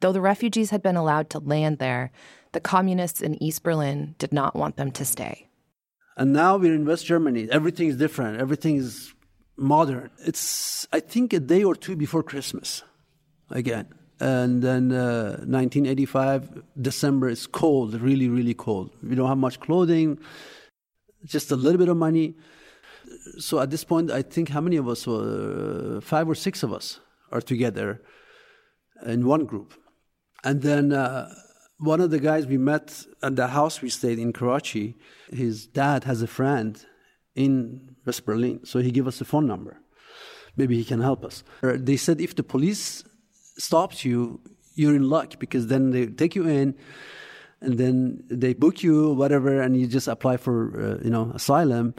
Though 0.00 0.12
the 0.12 0.20
refugees 0.20 0.70
had 0.70 0.82
been 0.82 0.96
allowed 0.96 1.30
to 1.30 1.38
land 1.38 1.78
there, 1.78 2.10
the 2.52 2.60
communists 2.60 3.20
in 3.20 3.42
East 3.42 3.62
Berlin 3.62 4.14
did 4.18 4.32
not 4.32 4.56
want 4.56 4.76
them 4.76 4.90
to 4.92 5.04
stay. 5.04 5.48
And 6.16 6.32
now 6.32 6.56
we're 6.56 6.74
in 6.74 6.84
West 6.84 7.06
Germany. 7.06 7.48
Everything 7.50 7.88
is 7.88 7.96
different. 7.96 8.40
Everything 8.40 8.76
is 8.76 9.14
modern. 9.56 10.10
It's, 10.18 10.86
I 10.92 11.00
think, 11.00 11.32
a 11.32 11.40
day 11.40 11.64
or 11.64 11.74
two 11.74 11.96
before 11.96 12.22
Christmas 12.22 12.82
again. 13.50 13.88
And 14.20 14.62
then 14.62 14.92
uh, 14.92 15.44
1985, 15.46 16.62
December, 16.80 17.28
is 17.28 17.46
cold, 17.46 18.00
really, 18.00 18.28
really 18.28 18.54
cold. 18.54 18.90
We 19.02 19.14
don't 19.14 19.28
have 19.28 19.38
much 19.38 19.60
clothing, 19.60 20.18
just 21.24 21.50
a 21.50 21.56
little 21.56 21.78
bit 21.78 21.88
of 21.88 21.96
money. 21.96 22.34
So 23.38 23.60
at 23.60 23.70
this 23.70 23.84
point, 23.84 24.10
I 24.10 24.22
think 24.22 24.50
how 24.50 24.60
many 24.60 24.76
of 24.76 24.88
us, 24.88 25.06
uh, 25.08 26.00
five 26.02 26.28
or 26.28 26.34
six 26.34 26.62
of 26.62 26.72
us, 26.72 27.00
are 27.32 27.40
together 27.40 28.00
in 29.04 29.26
one 29.26 29.44
group. 29.44 29.74
And 30.44 30.62
then 30.62 30.92
uh, 30.92 31.34
one 31.78 32.00
of 32.00 32.10
the 32.10 32.20
guys 32.20 32.46
we 32.46 32.58
met 32.58 33.04
at 33.22 33.34
the 33.34 33.48
house 33.48 33.82
we 33.82 33.90
stayed 33.90 34.18
in 34.18 34.32
Karachi, 34.32 34.94
his 35.32 35.66
dad 35.66 36.04
has 36.04 36.22
a 36.22 36.26
friend 36.26 36.84
in 37.34 37.96
West 38.04 38.24
Berlin, 38.24 38.60
so 38.64 38.78
he 38.80 38.90
gave 38.90 39.06
us 39.06 39.20
a 39.20 39.24
phone 39.24 39.46
number. 39.46 39.80
Maybe 40.56 40.76
he 40.76 40.84
can 40.84 41.00
help 41.00 41.24
us. 41.24 41.42
They 41.62 41.96
said 41.96 42.20
if 42.20 42.36
the 42.36 42.44
police 42.44 43.02
stops 43.56 44.04
you, 44.04 44.40
you're 44.74 44.94
in 44.94 45.08
luck 45.08 45.38
because 45.38 45.66
then 45.66 45.90
they 45.90 46.06
take 46.06 46.34
you 46.34 46.46
in, 46.46 46.74
and 47.60 47.78
then 47.78 48.22
they 48.28 48.54
book 48.54 48.82
you, 48.82 49.12
whatever, 49.14 49.60
and 49.60 49.76
you 49.76 49.86
just 49.86 50.08
apply 50.08 50.36
for 50.36 50.98
uh, 51.00 51.04
you 51.04 51.10
know 51.10 51.32
asylum. 51.34 51.94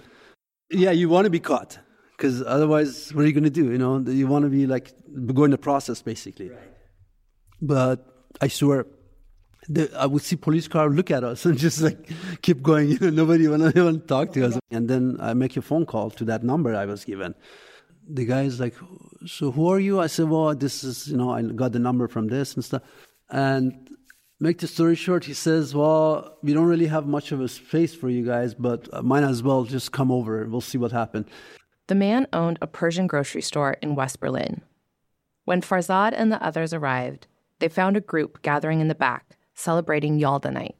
Yeah, 0.69 0.91
you 0.91 1.09
want 1.09 1.25
to 1.25 1.29
be 1.29 1.39
caught 1.39 1.79
because 2.15 2.41
otherwise, 2.41 3.13
what 3.13 3.25
are 3.25 3.27
you 3.27 3.33
going 3.33 3.43
to 3.43 3.49
do? 3.49 3.71
You 3.71 3.77
know, 3.77 3.99
you 3.99 4.27
want 4.27 4.43
to 4.43 4.49
be 4.49 4.65
like 4.67 4.93
going 5.33 5.51
the 5.51 5.57
process 5.57 6.01
basically. 6.01 6.49
Right. 6.49 6.71
But 7.61 8.05
I 8.41 8.47
swear, 8.47 8.85
I 9.97 10.05
would 10.05 10.21
see 10.21 10.35
police 10.35 10.67
car 10.67 10.89
look 10.89 11.11
at 11.11 11.23
us 11.23 11.45
and 11.47 11.57
just 11.57 11.81
like 11.81 12.09
keep 12.41 12.61
going. 12.61 12.89
You 12.89 12.99
know, 12.99 13.09
nobody 13.09 13.47
want 13.47 13.63
to 13.63 13.69
even 13.79 14.01
talk 14.01 14.33
to 14.33 14.45
us. 14.45 14.59
And 14.71 14.87
then 14.87 15.17
I 15.19 15.33
make 15.33 15.57
a 15.57 15.61
phone 15.61 15.85
call 15.85 16.09
to 16.11 16.25
that 16.25 16.43
number 16.43 16.75
I 16.75 16.85
was 16.85 17.05
given. 17.05 17.35
The 18.07 18.25
guy 18.25 18.43
is 18.43 18.59
like, 18.59 18.75
"So 19.25 19.51
who 19.51 19.67
are 19.67 19.79
you?" 19.79 19.99
I 19.99 20.07
said, 20.07 20.29
"Well, 20.29 20.53
this 20.55 20.83
is 20.83 21.07
you 21.07 21.17
know 21.17 21.31
I 21.31 21.41
got 21.41 21.71
the 21.71 21.79
number 21.79 22.07
from 22.07 22.27
this 22.27 22.53
and 22.53 22.63
stuff." 22.63 22.83
And 23.29 23.89
make 24.39 24.59
the 24.59 24.67
story 24.67 24.95
short, 24.95 25.25
he 25.25 25.33
says, 25.33 25.73
"Well, 25.73 26.37
we 26.43 26.53
don't 26.53 26.67
really 26.67 26.85
have 26.85 27.07
much 27.07 27.31
of 27.31 27.41
a 27.41 27.47
space 27.47 27.95
for 27.95 28.09
you 28.09 28.23
guys, 28.23 28.53
but 28.53 28.87
uh, 28.93 29.01
might 29.01 29.23
as 29.23 29.41
well 29.41 29.63
just 29.63 29.91
come 29.91 30.11
over. 30.11 30.45
We'll 30.45 30.61
see 30.61 30.77
what 30.77 30.91
happens." 30.91 31.27
The 31.87 31.95
man 31.95 32.27
owned 32.33 32.59
a 32.61 32.67
Persian 32.67 33.07
grocery 33.07 33.41
store 33.41 33.77
in 33.81 33.95
West 33.95 34.19
Berlin. 34.19 34.61
When 35.45 35.61
Farzad 35.61 36.13
and 36.15 36.31
the 36.31 36.43
others 36.43 36.73
arrived, 36.73 37.27
they 37.59 37.69
found 37.69 37.97
a 37.97 38.01
group 38.01 38.41
gathering 38.41 38.81
in 38.81 38.87
the 38.87 38.95
back 38.95 39.37
celebrating 39.55 40.19
Yalda 40.19 40.51
Night, 40.53 40.75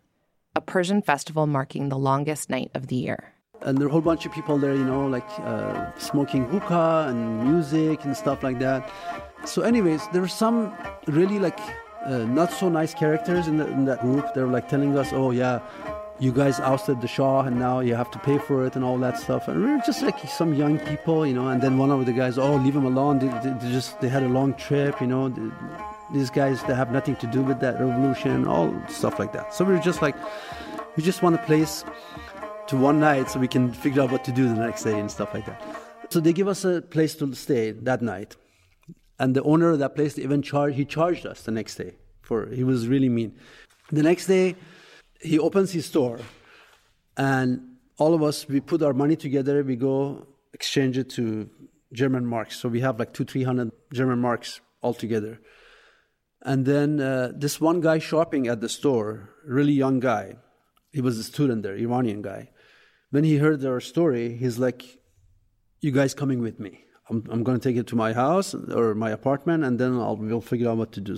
a 0.56 0.62
Persian 0.62 1.02
festival 1.02 1.48
marking 1.48 1.90
the 1.90 1.98
longest 1.98 2.50
night 2.50 2.72
of 2.76 2.88
the 2.88 2.96
year. 2.96 3.34
And 3.62 3.78
there 3.78 3.86
are 3.88 3.90
a 3.90 3.92
whole 3.92 4.02
bunch 4.02 4.26
of 4.26 4.32
people 4.32 4.58
there, 4.58 4.76
you 4.76 4.84
know, 4.84 5.08
like 5.08 5.28
uh, 5.40 5.92
smoking 5.98 6.46
hookah 6.46 7.08
and 7.10 7.44
music 7.52 8.04
and 8.04 8.16
stuff 8.16 8.44
like 8.44 8.60
that. 8.60 8.92
So, 9.46 9.62
anyways, 9.62 10.08
there 10.10 10.22
were 10.22 10.28
some 10.28 10.74
really 11.08 11.40
like 11.40 11.60
uh, 12.06 12.20
not 12.26 12.52
so 12.52 12.70
nice 12.70 12.94
characters 12.94 13.48
in, 13.48 13.58
the, 13.58 13.68
in 13.68 13.86
that 13.86 14.02
group. 14.02 14.34
They 14.34 14.42
were 14.42 14.52
like 14.52 14.70
telling 14.70 14.98
us, 14.98 15.14
oh, 15.14 15.32
yeah, 15.32 15.62
you 16.20 16.32
guys 16.32 16.60
ousted 16.60 17.02
the 17.02 17.08
Shah 17.08 17.42
and 17.42 17.58
now 17.58 17.80
you 17.80 17.96
have 17.96 18.12
to 18.12 18.20
pay 18.20 18.38
for 18.38 18.66
it 18.66 18.76
and 18.76 18.86
all 18.86 18.98
that 19.00 19.18
stuff. 19.18 19.48
And 19.48 19.64
we 19.64 19.72
were 19.72 19.82
just 19.86 20.02
like 20.02 20.20
some 20.28 20.54
young 20.54 20.80
people, 20.80 21.26
you 21.26 21.34
know. 21.34 21.48
And 21.48 21.62
then 21.62 21.78
one 21.78 21.92
of 21.92 22.06
the 22.06 22.14
guys, 22.14 22.38
oh, 22.38 22.56
leave 22.56 22.76
him 22.76 22.86
alone. 22.86 23.20
They, 23.20 23.28
they, 23.28 23.58
they 23.58 23.72
just 23.72 24.00
they 24.02 24.10
had 24.10 24.24
a 24.24 24.30
long 24.30 24.54
trip, 24.54 25.02
you 25.02 25.08
know. 25.08 25.30
They, 25.30 25.50
these 26.14 26.30
guys 26.30 26.64
that 26.64 26.76
have 26.76 26.92
nothing 26.92 27.16
to 27.18 27.28
do 27.28 27.42
with 27.42 27.60
that 27.60 27.80
revolution, 27.80 28.48
all 28.48 28.74
stuff 28.88 29.20
like 29.20 29.34
that. 29.34 29.54
So 29.54 29.66
we 29.66 29.74
are 29.74 29.80
just 29.80 30.02
like, 30.02 30.16
we 30.96 31.04
just 31.04 31.22
want 31.22 31.36
a 31.36 31.40
place 31.40 31.84
to 32.68 32.78
one 32.78 33.00
night 33.00 33.30
so 33.30 33.40
we 33.40 33.48
can 33.48 33.72
figure 33.74 34.02
out 34.04 34.12
what 34.12 34.24
to 34.26 34.32
do 34.32 34.48
the 34.48 34.56
next 34.56 34.84
day 34.84 35.00
and 35.00 35.10
stuff 35.10 35.34
like 35.34 35.46
that. 35.46 35.62
So 36.10 36.20
they 36.20 36.34
give 36.34 36.48
us 36.48 36.64
a 36.66 36.82
place 36.82 37.16
to 37.16 37.34
stay 37.34 37.72
that 37.72 38.02
night. 38.02 38.36
And 39.20 39.36
the 39.36 39.44
owner 39.44 39.72
of 39.72 39.80
that 39.80 39.96
place 39.96 40.20
even 40.20 40.42
charged, 40.42 40.76
he 40.76 40.86
charged 40.86 41.26
us 41.26 41.44
the 41.44 41.52
next 41.52 41.76
day 41.76 41.96
for, 42.22 42.48
he 42.48 42.64
was 42.64 42.88
really 42.88 43.10
mean. 43.10 43.38
The 43.92 44.04
next 44.04 44.28
day, 44.28 44.56
he 45.22 45.40
opens 45.40 45.72
his 45.72 45.86
store 45.86 46.20
and 47.18 47.62
all 47.98 48.14
of 48.14 48.22
us, 48.22 48.48
we 48.48 48.60
put 48.60 48.82
our 48.82 48.94
money 48.94 49.16
together, 49.16 49.64
we 49.64 49.76
go 49.76 50.28
exchange 50.54 50.98
it 50.98 51.10
to 51.12 51.50
German 51.94 52.26
marks. 52.26 52.60
So 52.60 52.68
we 52.68 52.82
have 52.82 53.00
like 53.00 53.14
two, 53.14 53.24
three 53.24 53.44
hundred 53.44 53.72
German 53.94 54.20
marks 54.20 54.60
altogether. 54.84 55.40
And 56.46 56.64
then 56.64 57.02
uh, 57.02 57.32
this 57.36 57.60
one 57.60 57.82
guy 57.82 57.98
shopping 57.98 58.48
at 58.48 58.62
the 58.62 58.70
store, 58.70 59.30
really 59.44 59.74
young 59.74 60.00
guy, 60.00 60.36
he 60.92 61.02
was 61.02 61.18
a 61.18 61.24
student 61.24 61.64
there, 61.64 61.76
Iranian 61.76 62.22
guy. 62.22 62.52
When 63.10 63.24
he 63.24 63.38
heard 63.38 63.66
our 63.66 63.82
story, 63.82 64.38
he's 64.38 64.60
like, 64.60 64.86
"You 65.82 65.92
guys 65.92 66.14
coming 66.14 66.42
with 66.42 66.60
me? 66.60 66.86
I'm, 67.10 67.24
I'm 67.32 67.44
going 67.44 67.60
to 67.60 67.68
take 67.68 67.78
it 67.78 67.88
to 67.88 67.96
my 67.96 68.14
house 68.14 68.54
or 68.54 68.94
my 68.94 69.10
apartment, 69.10 69.64
and 69.64 69.80
then 69.80 69.94
I'll 69.96 70.18
we'll 70.18 70.40
figure 70.40 70.70
out 70.70 70.78
what 70.78 70.92
to 70.94 71.02
do." 71.02 71.18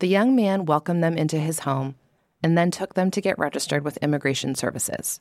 The 0.00 0.08
young 0.08 0.34
man 0.34 0.66
welcomed 0.66 1.04
them 1.04 1.16
into 1.16 1.38
his 1.38 1.60
home, 1.60 1.94
and 2.42 2.58
then 2.58 2.72
took 2.72 2.94
them 2.94 3.12
to 3.12 3.20
get 3.20 3.38
registered 3.38 3.84
with 3.84 3.96
immigration 3.98 4.56
services. 4.56 5.20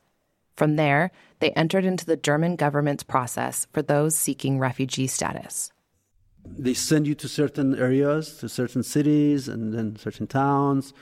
From 0.55 0.77
there, 0.77 1.11
they 1.39 1.51
entered 1.51 1.85
into 1.85 2.05
the 2.07 2.17
German 2.17 2.55
government's 2.55 3.03
process 3.03 3.67
for 3.71 3.83
those 3.83 4.15
seeking 4.15 4.57
refugee 4.57 5.07
status 5.07 5.71
they 6.45 6.73
send 6.73 7.07
you 7.07 7.15
to 7.15 7.27
certain 7.27 7.75
areas, 7.77 8.37
to 8.37 8.49
certain 8.49 8.83
cities, 8.83 9.47
and 9.47 9.73
then 9.73 9.95
certain 9.95 10.27
towns. 10.27 10.93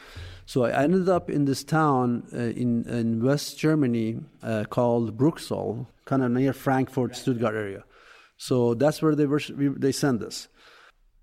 So 0.46 0.64
I 0.64 0.84
ended 0.84 1.10
up 1.10 1.30
in 1.30 1.46
this 1.46 1.64
town 1.64 2.24
uh, 2.34 2.38
in 2.38 2.86
in 2.88 3.24
West 3.24 3.60
Germany 3.60 4.20
uh, 4.42 4.66
called 4.70 5.18
Bruchsal, 5.18 5.88
kind 6.06 6.24
of 6.24 6.32
near 6.32 6.54
Frankfurt, 6.54 7.16
Stuttgart 7.16 7.56
area. 7.56 7.84
So 8.38 8.74
that's 8.74 9.02
where 9.02 9.16
they 9.16 9.26
were. 9.26 9.42
They 9.86 9.92
sent 9.92 10.24
us, 10.24 10.48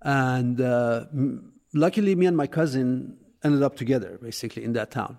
and 0.01 0.61
uh, 0.61 1.05
luckily, 1.73 2.15
me 2.15 2.25
and 2.25 2.37
my 2.37 2.47
cousin 2.47 3.17
ended 3.43 3.63
up 3.63 3.75
together, 3.75 4.19
basically 4.21 4.63
in 4.63 4.73
that 4.73 4.91
town. 4.91 5.17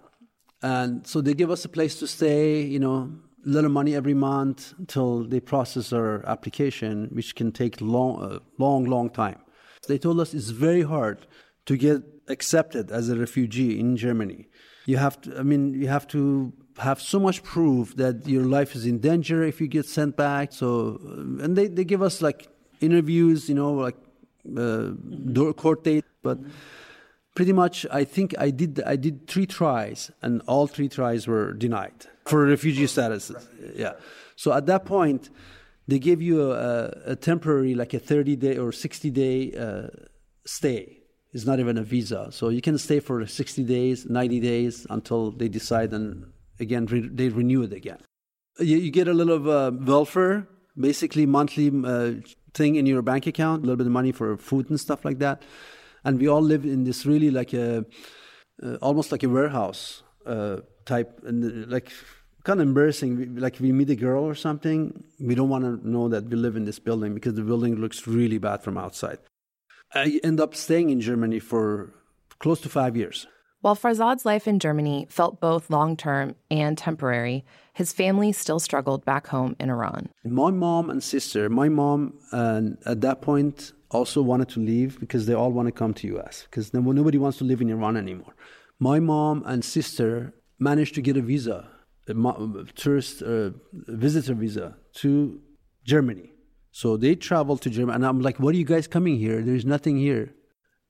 And 0.62 1.06
so 1.06 1.20
they 1.20 1.34
give 1.34 1.50
us 1.50 1.64
a 1.64 1.68
place 1.68 1.98
to 2.00 2.06
stay. 2.06 2.62
You 2.62 2.78
know, 2.78 3.12
little 3.44 3.70
money 3.70 3.94
every 3.94 4.14
month 4.14 4.74
until 4.78 5.24
they 5.24 5.40
process 5.40 5.92
our 5.92 6.26
application, 6.26 7.08
which 7.12 7.34
can 7.34 7.52
take 7.52 7.80
long, 7.80 8.22
uh, 8.22 8.38
long, 8.58 8.84
long 8.84 9.10
time. 9.10 9.38
They 9.86 9.98
told 9.98 10.20
us 10.20 10.34
it's 10.34 10.50
very 10.50 10.82
hard 10.82 11.26
to 11.66 11.76
get 11.76 12.02
accepted 12.28 12.90
as 12.90 13.08
a 13.08 13.16
refugee 13.16 13.78
in 13.78 13.96
Germany. 13.96 14.48
You 14.86 14.96
have 14.96 15.20
to, 15.22 15.38
I 15.38 15.42
mean, 15.42 15.74
you 15.74 15.88
have 15.88 16.06
to 16.08 16.52
have 16.78 17.00
so 17.00 17.18
much 17.18 17.42
proof 17.42 17.96
that 17.96 18.26
your 18.26 18.44
life 18.44 18.74
is 18.74 18.86
in 18.86 18.98
danger 18.98 19.42
if 19.42 19.60
you 19.60 19.68
get 19.68 19.86
sent 19.86 20.16
back. 20.16 20.52
So, 20.52 21.00
uh, 21.04 21.44
and 21.44 21.56
they, 21.56 21.66
they 21.66 21.84
give 21.84 22.02
us 22.02 22.22
like 22.22 22.48
interviews, 22.80 23.48
you 23.48 23.54
know, 23.54 23.72
like 23.72 23.96
uh, 24.56 25.52
court 25.52 25.84
date, 25.84 26.04
but. 26.22 26.38
Pretty 27.34 27.52
much 27.52 27.86
I 27.92 28.02
think 28.02 28.34
I 28.36 28.50
did 28.50 28.82
I 28.84 28.96
did 28.96 29.28
three 29.28 29.46
tries 29.46 30.10
and 30.22 30.42
all 30.48 30.66
three 30.66 30.88
tries 30.88 31.28
were 31.28 31.52
denied 31.52 32.08
for 32.28 32.46
refugee 32.46 32.86
status. 32.86 33.32
Yeah. 33.74 33.94
So 34.36 34.52
at 34.52 34.66
that 34.66 34.84
point, 34.84 35.30
they 35.86 35.98
give 35.98 36.20
you 36.22 36.52
a, 36.52 36.92
a 37.06 37.16
temporary 37.16 37.74
like 37.74 37.94
a 37.94 37.98
30 37.98 38.36
day 38.36 38.56
or 38.56 38.72
60 38.72 39.10
day 39.10 39.52
uh, 39.52 39.88
stay. 40.44 40.98
It's 41.32 41.44
not 41.44 41.60
even 41.60 41.76
a 41.76 41.82
visa. 41.82 42.28
So 42.30 42.48
you 42.48 42.60
can 42.60 42.78
stay 42.78 43.00
for 43.00 43.26
60 43.26 43.62
days, 43.64 44.06
90 44.06 44.40
days 44.40 44.86
until 44.88 45.30
they 45.30 45.48
decide 45.48 45.92
and 45.92 46.32
again 46.60 46.86
re- 46.86 47.08
they 47.08 47.28
renew 47.28 47.62
it 47.62 47.72
again. 47.72 47.98
You, 48.58 48.78
you, 48.78 48.90
get 48.90 49.06
a 49.08 49.14
little 49.14 49.34
of 49.34 49.46
uh, 49.46 49.70
welfare, 49.78 50.48
basically 50.76 51.26
monthly 51.26 51.70
uh, 51.84 52.12
thing 52.54 52.74
in 52.76 52.86
your 52.86 53.02
bank 53.02 53.26
account, 53.26 53.62
a 53.62 53.66
little 53.66 53.76
bit 53.76 53.86
of 53.86 53.92
money 53.92 54.10
for 54.10 54.36
food 54.36 54.68
and 54.68 54.80
stuff 54.80 55.04
like 55.04 55.18
that 55.18 55.42
and 56.04 56.18
we 56.18 56.28
all 56.28 56.42
live 56.42 56.64
in 56.64 56.84
this 56.84 57.04
really 57.06 57.30
like 57.30 57.52
a 57.52 57.84
uh, 58.62 58.74
almost 58.82 59.12
like 59.12 59.22
a 59.22 59.28
warehouse 59.28 60.02
uh, 60.26 60.56
type, 60.84 61.20
uh, 61.26 61.32
like 61.32 61.92
kind 62.44 62.60
of 62.60 62.66
embarrassing. 62.66 63.36
Like 63.36 63.58
we 63.60 63.72
meet 63.72 63.90
a 63.90 63.96
girl 63.96 64.24
or 64.24 64.34
something, 64.34 65.04
we 65.20 65.34
don't 65.34 65.48
want 65.48 65.64
to 65.64 65.88
know 65.88 66.08
that 66.08 66.24
we 66.24 66.36
live 66.36 66.56
in 66.56 66.64
this 66.64 66.78
building 66.78 67.14
because 67.14 67.34
the 67.34 67.42
building 67.42 67.76
looks 67.76 68.06
really 68.06 68.38
bad 68.38 68.62
from 68.62 68.78
outside. 68.78 69.18
I 69.94 70.20
end 70.22 70.40
up 70.40 70.54
staying 70.54 70.90
in 70.90 71.00
Germany 71.00 71.38
for 71.38 71.92
close 72.38 72.60
to 72.60 72.68
five 72.68 72.96
years. 72.96 73.26
While 73.60 73.74
Farzad's 73.74 74.24
life 74.24 74.46
in 74.46 74.60
Germany 74.60 75.06
felt 75.10 75.40
both 75.40 75.68
long 75.68 75.96
term 75.96 76.36
and 76.50 76.78
temporary, 76.78 77.44
his 77.72 77.92
family 77.92 78.30
still 78.32 78.60
struggled 78.60 79.04
back 79.04 79.26
home 79.26 79.56
in 79.58 79.68
Iran. 79.68 80.10
My 80.24 80.50
mom 80.50 80.90
and 80.90 81.02
sister, 81.02 81.48
my 81.48 81.68
mom, 81.68 82.14
uh, 82.32 82.62
at 82.86 83.00
that 83.00 83.20
point, 83.20 83.72
also 83.90 84.22
wanted 84.22 84.48
to 84.50 84.60
leave 84.60 85.00
because 85.00 85.26
they 85.26 85.34
all 85.34 85.50
want 85.50 85.66
to 85.66 85.72
come 85.72 85.92
to 85.94 86.18
US 86.18 86.46
because 86.48 86.72
nobody 86.72 87.18
wants 87.18 87.38
to 87.38 87.44
live 87.44 87.60
in 87.60 87.70
Iran 87.70 87.96
anymore. 87.96 88.34
My 88.78 89.00
mom 89.00 89.42
and 89.44 89.64
sister 89.64 90.34
managed 90.60 90.94
to 90.94 91.02
get 91.02 91.16
a 91.16 91.22
visa, 91.22 91.68
tourist 92.74 93.22
uh, 93.22 93.50
visitor 93.72 94.34
visa 94.34 94.76
to 94.94 95.40
Germany. 95.84 96.32
So 96.70 96.96
they 96.96 97.14
traveled 97.14 97.62
to 97.62 97.70
Germany, 97.70 97.94
and 97.96 98.06
I'm 98.06 98.20
like, 98.20 98.38
"What 98.38 98.54
are 98.54 98.58
you 98.58 98.64
guys 98.64 98.86
coming 98.86 99.16
here? 99.18 99.42
There's 99.42 99.64
nothing 99.64 99.96
here." 99.96 100.34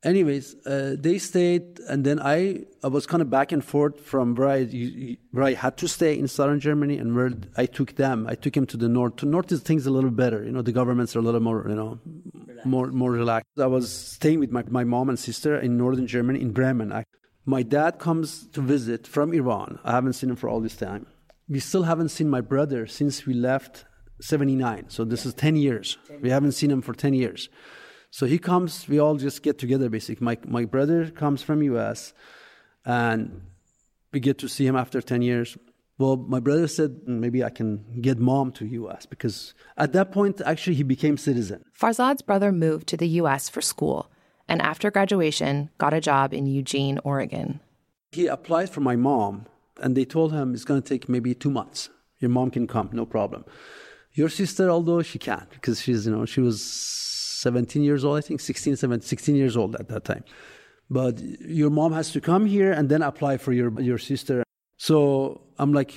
anyways, 0.04 0.54
uh, 0.66 0.96
they 0.98 1.18
stayed, 1.18 1.80
and 1.88 2.04
then 2.04 2.20
I, 2.20 2.64
I 2.82 2.88
was 2.88 3.06
kind 3.06 3.20
of 3.20 3.30
back 3.30 3.52
and 3.52 3.64
forth 3.64 4.00
from 4.00 4.34
where 4.34 4.48
I, 4.48 5.16
where 5.32 5.44
I 5.44 5.54
had 5.54 5.76
to 5.78 5.88
stay 5.88 6.18
in 6.18 6.28
southern 6.28 6.60
Germany 6.60 6.98
and 6.98 7.14
where 7.14 7.32
I 7.56 7.66
took 7.66 7.96
them. 7.96 8.26
I 8.28 8.34
took 8.34 8.54
them 8.54 8.66
to 8.66 8.76
the 8.76 8.88
north. 8.88 9.16
To 9.16 9.26
north 9.26 9.50
is 9.52 9.60
things 9.60 9.86
a 9.86 9.90
little 9.90 10.10
better. 10.10 10.44
You 10.44 10.52
know, 10.52 10.62
the 10.62 10.72
governments 10.72 11.16
are 11.16 11.20
a 11.20 11.22
little 11.22 11.40
more, 11.40 11.66
you 11.68 11.74
know, 11.74 11.98
relaxed. 12.46 12.66
more 12.66 12.86
more 12.88 13.10
relaxed. 13.10 13.48
I 13.58 13.66
was 13.66 13.90
staying 13.90 14.40
with 14.40 14.50
my, 14.50 14.64
my 14.68 14.84
mom 14.84 15.08
and 15.08 15.18
sister 15.18 15.58
in 15.58 15.76
northern 15.76 16.06
Germany 16.06 16.40
in 16.40 16.52
Bremen. 16.52 16.92
My 17.44 17.62
dad 17.62 17.98
comes 17.98 18.46
to 18.48 18.60
visit 18.60 19.06
from 19.06 19.32
Iran. 19.32 19.78
I 19.84 19.92
haven't 19.92 20.14
seen 20.14 20.30
him 20.30 20.36
for 20.36 20.48
all 20.48 20.60
this 20.60 20.76
time. 20.76 21.06
We 21.48 21.60
still 21.60 21.84
haven't 21.84 22.10
seen 22.10 22.28
my 22.28 22.42
brother 22.42 22.86
since 22.86 23.24
we 23.24 23.32
left 23.32 23.84
79. 24.20 24.90
So 24.90 25.04
this 25.04 25.24
is 25.24 25.34
10 25.34 25.56
years. 25.56 25.96
We 26.20 26.30
haven't 26.30 26.52
seen 26.52 26.70
him 26.70 26.82
for 26.82 26.92
10 26.92 27.14
years. 27.14 27.48
So 28.10 28.26
he 28.26 28.38
comes, 28.38 28.88
we 28.88 28.98
all 28.98 29.16
just 29.16 29.42
get 29.42 29.58
together 29.58 29.88
basically. 29.88 30.24
My, 30.24 30.38
my 30.46 30.64
brother 30.64 31.10
comes 31.10 31.42
from 31.42 31.62
US 31.62 32.12
and 32.84 33.42
we 34.12 34.20
get 34.20 34.38
to 34.38 34.48
see 34.48 34.66
him 34.66 34.76
after 34.76 35.00
10 35.00 35.22
years. 35.22 35.56
Well, 35.98 36.16
my 36.16 36.40
brother 36.40 36.68
said 36.68 37.00
mm, 37.06 37.18
maybe 37.18 37.42
I 37.44 37.50
can 37.50 38.00
get 38.00 38.18
mom 38.18 38.52
to 38.52 38.66
US 38.66 39.06
because 39.06 39.54
at 39.76 39.92
that 39.92 40.12
point 40.12 40.40
actually 40.44 40.76
he 40.76 40.82
became 40.82 41.16
citizen. 41.16 41.64
Farzad's 41.78 42.22
brother 42.22 42.52
moved 42.52 42.86
to 42.88 42.96
the 42.96 43.08
US 43.20 43.48
for 43.48 43.60
school 43.60 44.10
and 44.48 44.62
after 44.62 44.90
graduation 44.90 45.70
got 45.78 45.94
a 45.94 46.00
job 46.00 46.32
in 46.32 46.46
Eugene, 46.46 46.98
Oregon. 47.04 47.60
He 48.12 48.26
applied 48.26 48.70
for 48.70 48.80
my 48.80 48.96
mom 48.96 49.46
and 49.80 49.96
they 49.96 50.04
told 50.04 50.32
him 50.32 50.54
it's 50.54 50.64
going 50.64 50.82
to 50.82 50.88
take 50.88 51.08
maybe 51.08 51.34
2 51.34 51.50
months. 51.50 51.90
Your 52.18 52.30
mom 52.30 52.50
can 52.50 52.66
come, 52.66 52.90
no 52.92 53.06
problem. 53.06 53.44
Your 54.12 54.28
sister 54.28 54.70
although 54.70 55.02
she 55.02 55.18
can't 55.18 55.50
because 55.50 55.80
she's, 55.82 56.06
you 56.06 56.12
know, 56.12 56.24
she 56.24 56.40
was 56.40 56.62
17 56.62 57.82
years 57.82 58.04
old, 58.04 58.18
I 58.18 58.20
think, 58.20 58.40
16, 58.40 58.76
17, 58.76 59.06
16 59.06 59.36
years 59.36 59.56
old 59.56 59.76
at 59.76 59.88
that 59.88 60.04
time. 60.04 60.24
But 60.90 61.20
your 61.40 61.70
mom 61.70 61.92
has 61.92 62.10
to 62.12 62.20
come 62.20 62.46
here 62.46 62.72
and 62.72 62.88
then 62.88 63.02
apply 63.02 63.36
for 63.36 63.52
your, 63.52 63.78
your 63.80 63.98
sister. 63.98 64.42
So 64.78 65.42
I'm 65.58 65.72
like, 65.72 65.92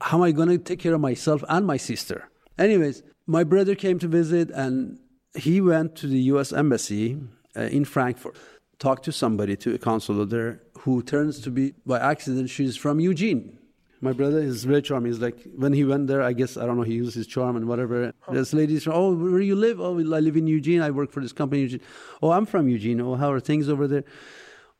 how 0.00 0.18
am 0.18 0.22
I 0.22 0.30
going 0.30 0.48
to 0.48 0.58
take 0.58 0.78
care 0.78 0.94
of 0.94 1.00
myself 1.00 1.42
and 1.48 1.66
my 1.66 1.76
sister? 1.76 2.28
Anyways, 2.58 3.02
my 3.26 3.44
brother 3.44 3.74
came 3.74 3.98
to 3.98 4.08
visit 4.08 4.50
and 4.50 4.98
he 5.34 5.60
went 5.60 5.96
to 5.96 6.06
the 6.06 6.20
US 6.32 6.52
Embassy 6.52 7.18
uh, 7.56 7.62
in 7.62 7.84
Frankfurt, 7.84 8.36
talked 8.78 9.04
to 9.04 9.12
somebody, 9.12 9.56
to 9.56 9.74
a 9.74 9.78
consular 9.78 10.24
there, 10.24 10.60
who 10.80 11.02
turns 11.02 11.40
to 11.40 11.50
be, 11.50 11.74
by 11.86 11.98
accident, 11.98 12.50
she's 12.50 12.76
from 12.76 13.00
Eugene. 13.00 13.58
My 14.02 14.12
brother 14.12 14.38
is 14.38 14.64
very 14.64 14.82
charming. 14.82 15.10
He's 15.10 15.20
like, 15.20 15.38
when 15.56 15.72
he 15.72 15.82
went 15.82 16.06
there, 16.06 16.20
I 16.20 16.34
guess, 16.34 16.56
I 16.56 16.66
don't 16.66 16.76
know, 16.76 16.82
he 16.82 16.94
used 16.94 17.14
his 17.14 17.26
charm 17.26 17.56
and 17.56 17.66
whatever. 17.66 18.12
Oh. 18.28 18.34
This 18.34 18.52
lady's 18.52 18.84
from, 18.84 18.92
oh, 18.94 19.14
where 19.14 19.40
you 19.40 19.56
live? 19.56 19.80
Oh, 19.80 19.98
I 19.98 20.20
live 20.20 20.36
in 20.36 20.46
Eugene. 20.46 20.82
I 20.82 20.90
work 20.90 21.10
for 21.10 21.20
this 21.20 21.32
company 21.32 21.62
Eugene. 21.62 21.80
Oh, 22.22 22.30
I'm 22.30 22.44
from 22.44 22.68
Eugene. 22.68 23.00
Oh, 23.00 23.14
how 23.14 23.32
are 23.32 23.40
things 23.40 23.68
over 23.68 23.88
there? 23.88 24.04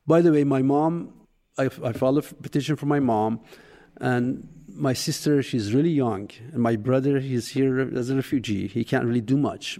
By 0.07 0.21
the 0.21 0.31
way, 0.31 0.45
my 0.45 0.63
mom, 0.63 1.15
I, 1.59 1.65
I 1.83 1.93
filed 1.93 2.19
a 2.19 2.23
petition 2.23 2.77
for 2.77 2.87
my 2.87 3.01
mom, 3.01 3.41
and 4.01 4.47
my 4.69 4.93
sister, 4.93 5.43
she's 5.43 5.73
really 5.73 5.91
young, 5.91 6.31
and 6.53 6.63
my 6.63 6.77
brother, 6.77 7.19
he's 7.19 7.49
here 7.49 7.81
as 7.97 8.11
a 8.11 8.17
refugee. 8.17 8.69
He 8.69 8.85
can't 8.85 9.07
really 9.07 9.23
do 9.23 9.39
much, 9.39 9.79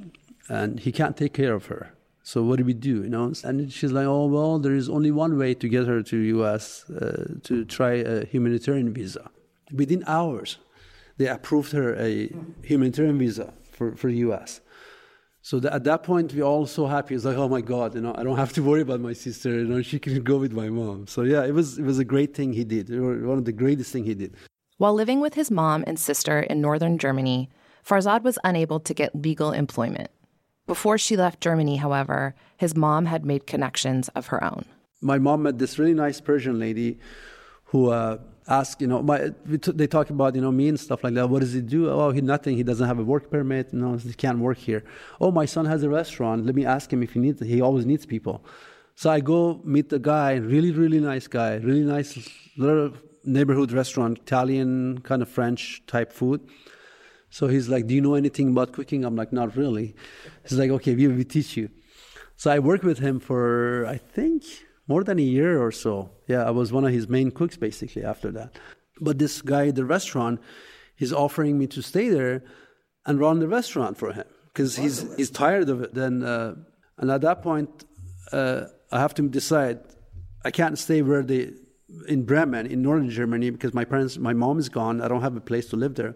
and 0.49 0.81
he 0.81 0.91
can't 0.91 1.17
take 1.17 1.35
care 1.35 1.53
of 1.53 1.67
her. 1.67 1.93
So 2.27 2.43
what 2.43 2.57
do 2.59 2.65
we 2.65 2.75
do? 2.75 3.05
You 3.05 3.09
know, 3.09 3.33
and 3.45 3.73
she's 3.73 3.93
like, 3.93 4.05
oh 4.05 4.27
well, 4.27 4.59
there 4.59 4.75
is 4.75 4.89
only 4.89 5.13
one 5.13 5.39
way 5.39 5.55
to 5.55 5.69
get 5.69 5.87
her 5.87 6.03
to 6.03 6.17
U.S. 6.39 6.91
Uh, 6.91 7.37
to 7.45 7.65
try 7.65 7.93
a 8.15 8.27
humanitarian 8.27 8.93
visa. 8.93 9.31
Within 9.73 10.03
hours, 10.09 10.59
they 11.19 11.29
approved 11.29 11.71
her 11.71 11.95
a 11.95 12.29
humanitarian 12.63 13.17
visa 13.17 13.55
for 13.71 13.95
for 13.95 14.09
U.S. 14.09 14.61
So 15.41 15.59
at 15.79 15.85
that 15.85 16.03
point, 16.03 16.35
we're 16.35 16.43
all 16.43 16.67
so 16.67 16.89
happy. 16.89 17.15
It's 17.15 17.25
like, 17.25 17.37
oh 17.37 17.49
my 17.49 17.61
God, 17.61 17.95
you 17.95 18.01
know, 18.01 18.13
I 18.19 18.25
don't 18.25 18.39
have 18.45 18.53
to 18.55 18.63
worry 18.71 18.81
about 18.81 18.99
my 18.99 19.13
sister. 19.13 19.51
You 19.61 19.69
know, 19.73 19.81
she 19.81 20.01
can 20.01 20.21
go 20.25 20.37
with 20.37 20.53
my 20.53 20.69
mom. 20.69 21.07
So 21.07 21.23
yeah, 21.23 21.45
it 21.45 21.55
was 21.55 21.79
it 21.79 21.85
was 21.85 22.01
a 22.01 22.09
great 22.15 22.35
thing 22.35 22.53
he 22.55 22.65
did. 22.65 22.91
One 22.91 23.39
of 23.39 23.45
the 23.45 23.59
greatest 23.65 23.93
thing 23.93 24.05
he 24.05 24.15
did. 24.15 24.35
While 24.79 24.95
living 24.95 25.21
with 25.21 25.35
his 25.35 25.49
mom 25.53 25.85
and 25.87 25.97
sister 25.97 26.41
in 26.41 26.61
northern 26.61 26.99
Germany, 26.99 27.51
Farzad 27.87 28.25
was 28.25 28.37
unable 28.43 28.81
to 28.81 28.93
get 28.93 29.15
legal 29.15 29.53
employment. 29.53 30.11
Before 30.67 30.99
she 30.99 31.17
left 31.17 31.41
Germany, 31.41 31.77
however, 31.77 32.35
his 32.57 32.75
mom 32.75 33.07
had 33.07 33.25
made 33.25 33.47
connections 33.47 34.09
of 34.11 34.29
her 34.29 34.43
own. 34.43 34.65
My 35.01 35.19
mom 35.19 35.45
met 35.45 35.59
this 35.59 35.79
really 35.79 35.95
nice 35.95 36.21
Persian 36.21 36.59
lady 36.59 36.99
who 37.67 37.91
uh, 37.91 38.19
asked, 38.49 38.81
you 38.81 38.87
know, 38.87 39.03
my, 39.03 39.31
they 39.45 39.87
talk 39.87 40.11
about, 40.11 40.35
you 40.35 40.41
know, 40.41 40.51
me 40.51 40.69
and 40.69 40.79
stuff 40.79 41.05
like 41.05 41.15
that. 41.15 41.29
What 41.29 41.41
does 41.41 41.53
he 41.53 41.61
do? 41.61 41.89
Oh, 41.89 42.11
he 42.11 42.21
nothing. 42.21 42.57
He 42.57 42.63
doesn't 42.63 42.87
have 42.87 42.99
a 42.99 43.05
work 43.05 43.31
permit. 43.31 43.73
No, 43.73 43.97
he 43.97 44.13
can't 44.15 44.39
work 44.39 44.59
here. 44.59 44.85
Oh, 45.21 45.31
my 45.31 45.45
son 45.45 45.67
has 45.67 45.83
a 45.83 45.89
restaurant. 45.89 46.47
Let 46.47 46.55
me 46.55 46.65
ask 46.65 46.93
him 46.93 47.03
if 47.03 47.13
he 47.13 47.21
needs. 47.21 47.41
He 47.41 47.61
always 47.61 47.87
needs 47.87 48.07
people. 48.07 48.45
So 48.95 49.11
I 49.11 49.21
go 49.21 49.61
meet 49.65 49.91
the 49.91 49.99
guy. 49.99 50.35
Really, 50.35 50.73
really 50.73 51.01
nice 51.01 51.29
guy. 51.29 51.57
Really 51.57 51.83
nice 51.83 52.29
little 52.57 52.93
neighborhood 53.25 53.73
restaurant, 53.73 54.19
Italian 54.19 55.01
kind 55.01 55.21
of 55.23 55.29
French 55.29 55.83
type 55.87 56.13
food. 56.13 56.41
So 57.31 57.49
he's 57.49 57.69
like, 57.69 57.87
Do 57.87 57.95
you 57.95 58.01
know 58.01 58.15
anything 58.15 58.51
about 58.51 58.73
cooking? 58.73 59.05
I'm 59.05 59.17
like, 59.17 59.33
Not 59.33 59.57
really. 59.57 59.95
He's 60.43 60.59
like, 60.59 60.71
Okay, 60.71 60.95
we 60.95 61.09
will 61.09 61.25
teach 61.25 61.57
you. 61.57 61.69
So 62.37 62.51
I 62.51 62.59
worked 62.59 62.85
with 62.85 62.99
him 62.99 63.19
for, 63.19 63.87
I 63.87 63.97
think, 63.97 64.45
more 64.87 65.03
than 65.03 65.19
a 65.19 65.23
year 65.23 65.61
or 65.61 65.73
so. 65.73 66.11
Yeah, 66.27 66.45
I 66.45 66.51
was 66.51 66.73
one 66.73 66.85
of 66.85 66.93
his 66.93 67.09
main 67.09 67.31
cooks 67.31 67.57
basically 67.57 68.05
after 68.05 68.31
that. 68.33 68.59
But 69.01 69.19
this 69.19 69.43
guy 69.43 69.69
at 69.69 69.75
the 69.75 69.85
restaurant, 69.85 70.41
he's 70.95 71.13
offering 71.13 71.59
me 71.59 71.67
to 71.69 71.83
stay 71.83 72.09
there 72.09 72.45
and 73.05 73.19
run 73.19 73.41
the 73.41 73.49
restaurant 73.49 73.97
for 73.97 74.13
him 74.13 74.27
because 74.53 74.77
he's, 74.77 75.15
he's 75.17 75.31
tired 75.31 75.69
of 75.69 75.83
it. 75.83 75.95
Then, 75.95 76.23
uh, 76.23 76.55
and 76.99 77.11
at 77.11 77.21
that 77.23 77.43
point, 77.43 77.85
uh, 78.33 78.65
I 78.91 79.01
have 79.01 79.15
to 79.15 79.29
decide 79.29 79.81
I 80.45 80.51
can't 80.51 80.79
stay 80.79 81.03
where 81.03 81.23
they, 81.23 81.51
in 82.09 82.25
Bremen, 82.25 82.67
in 82.67 82.83
northern 82.83 83.11
Germany, 83.11 83.51
because 83.51 83.75
my 83.75 83.85
parents, 83.85 84.17
my 84.17 84.33
mom 84.33 84.59
is 84.59 84.69
gone. 84.69 85.01
I 85.01 85.09
don't 85.09 85.23
have 85.23 85.37
a 85.37 85.41
place 85.41 85.67
to 85.71 85.77
live 85.77 85.97
there. 85.97 86.15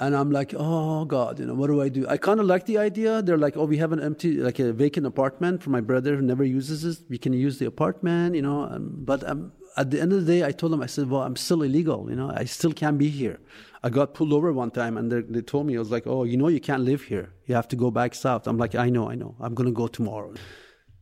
And 0.00 0.16
I'm 0.16 0.32
like, 0.32 0.52
oh 0.56 1.04
God, 1.04 1.38
you 1.38 1.46
know, 1.46 1.54
what 1.54 1.68
do 1.68 1.80
I 1.80 1.88
do? 1.88 2.04
I 2.08 2.16
kind 2.16 2.40
of 2.40 2.46
like 2.46 2.66
the 2.66 2.78
idea. 2.78 3.22
They're 3.22 3.38
like, 3.38 3.56
oh, 3.56 3.64
we 3.64 3.76
have 3.78 3.92
an 3.92 4.00
empty, 4.00 4.32
like 4.38 4.58
a 4.58 4.72
vacant 4.72 5.06
apartment 5.06 5.62
for 5.62 5.70
my 5.70 5.80
brother 5.80 6.16
who 6.16 6.22
never 6.22 6.42
uses 6.42 6.84
it. 6.84 6.98
We 7.08 7.16
can 7.16 7.32
use 7.32 7.58
the 7.58 7.66
apartment, 7.66 8.34
you 8.34 8.42
know. 8.42 8.76
But 8.80 9.22
um, 9.28 9.52
at 9.76 9.92
the 9.92 10.00
end 10.00 10.12
of 10.12 10.26
the 10.26 10.32
day, 10.32 10.44
I 10.44 10.50
told 10.50 10.72
them, 10.72 10.82
I 10.82 10.86
said, 10.86 11.08
well, 11.08 11.22
I'm 11.22 11.36
still 11.36 11.62
illegal, 11.62 12.10
you 12.10 12.16
know. 12.16 12.32
I 12.34 12.44
still 12.44 12.72
can't 12.72 12.98
be 12.98 13.08
here. 13.08 13.38
I 13.84 13.90
got 13.90 14.14
pulled 14.14 14.32
over 14.32 14.52
one 14.52 14.72
time, 14.72 14.96
and 14.96 15.12
they 15.12 15.42
told 15.42 15.66
me, 15.66 15.76
I 15.76 15.78
was 15.78 15.92
like, 15.92 16.06
oh, 16.06 16.24
you 16.24 16.36
know, 16.36 16.48
you 16.48 16.60
can't 16.60 16.82
live 16.82 17.02
here. 17.02 17.32
You 17.46 17.54
have 17.54 17.68
to 17.68 17.76
go 17.76 17.92
back 17.92 18.16
south. 18.16 18.48
I'm 18.48 18.58
like, 18.58 18.74
I 18.74 18.88
know, 18.88 19.08
I 19.08 19.14
know. 19.14 19.36
I'm 19.40 19.54
to 19.54 19.70
go 19.70 19.86
tomorrow. 19.86 20.34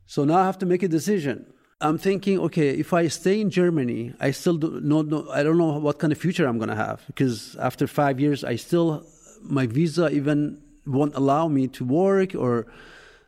So 0.07 0.25
now 0.25 0.39
I 0.39 0.45
have 0.45 0.59
to 0.59 0.67
make 0.67 0.83
a 0.83 0.89
decision. 0.89 1.47
I'm 1.83 1.99
thinking, 1.99 2.39
okay, 2.39 2.71
if 2.71 2.93
I 2.93 3.09
stay 3.09 3.41
in 3.41 3.51
Germany, 3.51 4.15
I 4.21 4.31
still 4.31 4.57
do 4.57 4.81
not 4.81 5.07
know, 5.09 5.29
I 5.31 5.43
don't 5.43 5.59
know 5.59 5.79
what 5.79 5.99
kind 5.99 6.13
of 6.13 6.19
future 6.19 6.47
I'm 6.47 6.59
going 6.59 6.71
to 6.71 6.77
have 6.77 7.03
because 7.09 7.57
after 7.57 7.87
five 7.87 8.21
years, 8.21 8.45
I 8.45 8.57
still, 8.57 9.05
my 9.43 9.67
visa 9.67 10.09
even 10.11 10.63
won't 10.87 11.15
allow 11.15 11.49
me 11.49 11.69
to 11.69 11.85
work 11.85 12.35
or 12.35 12.67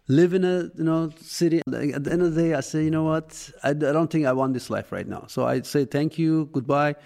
live 0.08 0.34
in 0.34 0.44
a 0.44 0.70
you 0.76 0.84
know 0.84 1.10
city. 1.20 1.58
At 1.66 2.04
the 2.04 2.12
end 2.12 2.22
of 2.22 2.34
the 2.34 2.42
day, 2.42 2.54
I 2.54 2.60
say, 2.60 2.84
you 2.84 2.90
know 2.90 3.04
what, 3.04 3.50
I, 3.62 3.70
I 3.70 3.72
don't 3.72 4.10
think 4.10 4.26
I 4.26 4.32
want 4.32 4.54
this 4.54 4.70
life 4.70 4.92
right 4.92 5.06
now. 5.06 5.24
So 5.28 5.46
I 5.46 5.62
say 5.62 5.84
thank 5.84 6.18
you, 6.18 6.48
goodbye. 6.52 6.96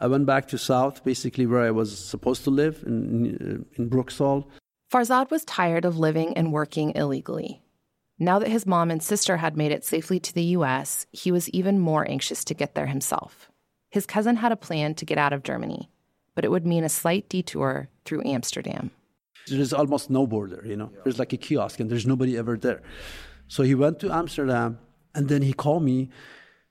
I 0.00 0.08
went 0.08 0.26
back 0.26 0.48
to 0.48 0.58
South, 0.58 1.04
basically 1.04 1.46
where 1.46 1.62
I 1.62 1.70
was 1.70 1.96
supposed 1.96 2.44
to 2.44 2.50
live 2.50 2.82
in 2.86 3.64
in 3.76 3.88
Bruchsal. 3.88 4.46
Farzad 4.92 5.30
was 5.30 5.44
tired 5.44 5.84
of 5.84 5.96
living 5.96 6.36
and 6.36 6.52
working 6.52 6.92
illegally. 6.96 7.61
Now 8.22 8.38
that 8.38 8.48
his 8.48 8.68
mom 8.68 8.92
and 8.92 9.02
sister 9.02 9.38
had 9.38 9.56
made 9.56 9.72
it 9.72 9.84
safely 9.84 10.20
to 10.20 10.32
the 10.32 10.54
US, 10.56 11.06
he 11.10 11.32
was 11.32 11.50
even 11.50 11.80
more 11.80 12.08
anxious 12.08 12.44
to 12.44 12.54
get 12.54 12.76
there 12.76 12.86
himself. 12.86 13.50
His 13.90 14.06
cousin 14.06 14.36
had 14.36 14.52
a 14.52 14.56
plan 14.56 14.94
to 14.94 15.04
get 15.04 15.18
out 15.18 15.32
of 15.32 15.42
Germany, 15.42 15.90
but 16.36 16.44
it 16.44 16.50
would 16.52 16.64
mean 16.64 16.84
a 16.84 16.88
slight 16.88 17.28
detour 17.28 17.88
through 18.04 18.22
Amsterdam. 18.24 18.92
There's 19.48 19.72
almost 19.72 20.08
no 20.08 20.28
border, 20.28 20.62
you 20.64 20.76
know. 20.76 20.92
There's 21.02 21.18
like 21.18 21.32
a 21.32 21.36
kiosk 21.36 21.80
and 21.80 21.90
there's 21.90 22.06
nobody 22.06 22.38
ever 22.38 22.56
there. 22.56 22.80
So 23.48 23.64
he 23.64 23.74
went 23.74 23.98
to 23.98 24.12
Amsterdam 24.12 24.78
and 25.16 25.28
then 25.28 25.42
he 25.42 25.52
called 25.52 25.82
me. 25.82 26.08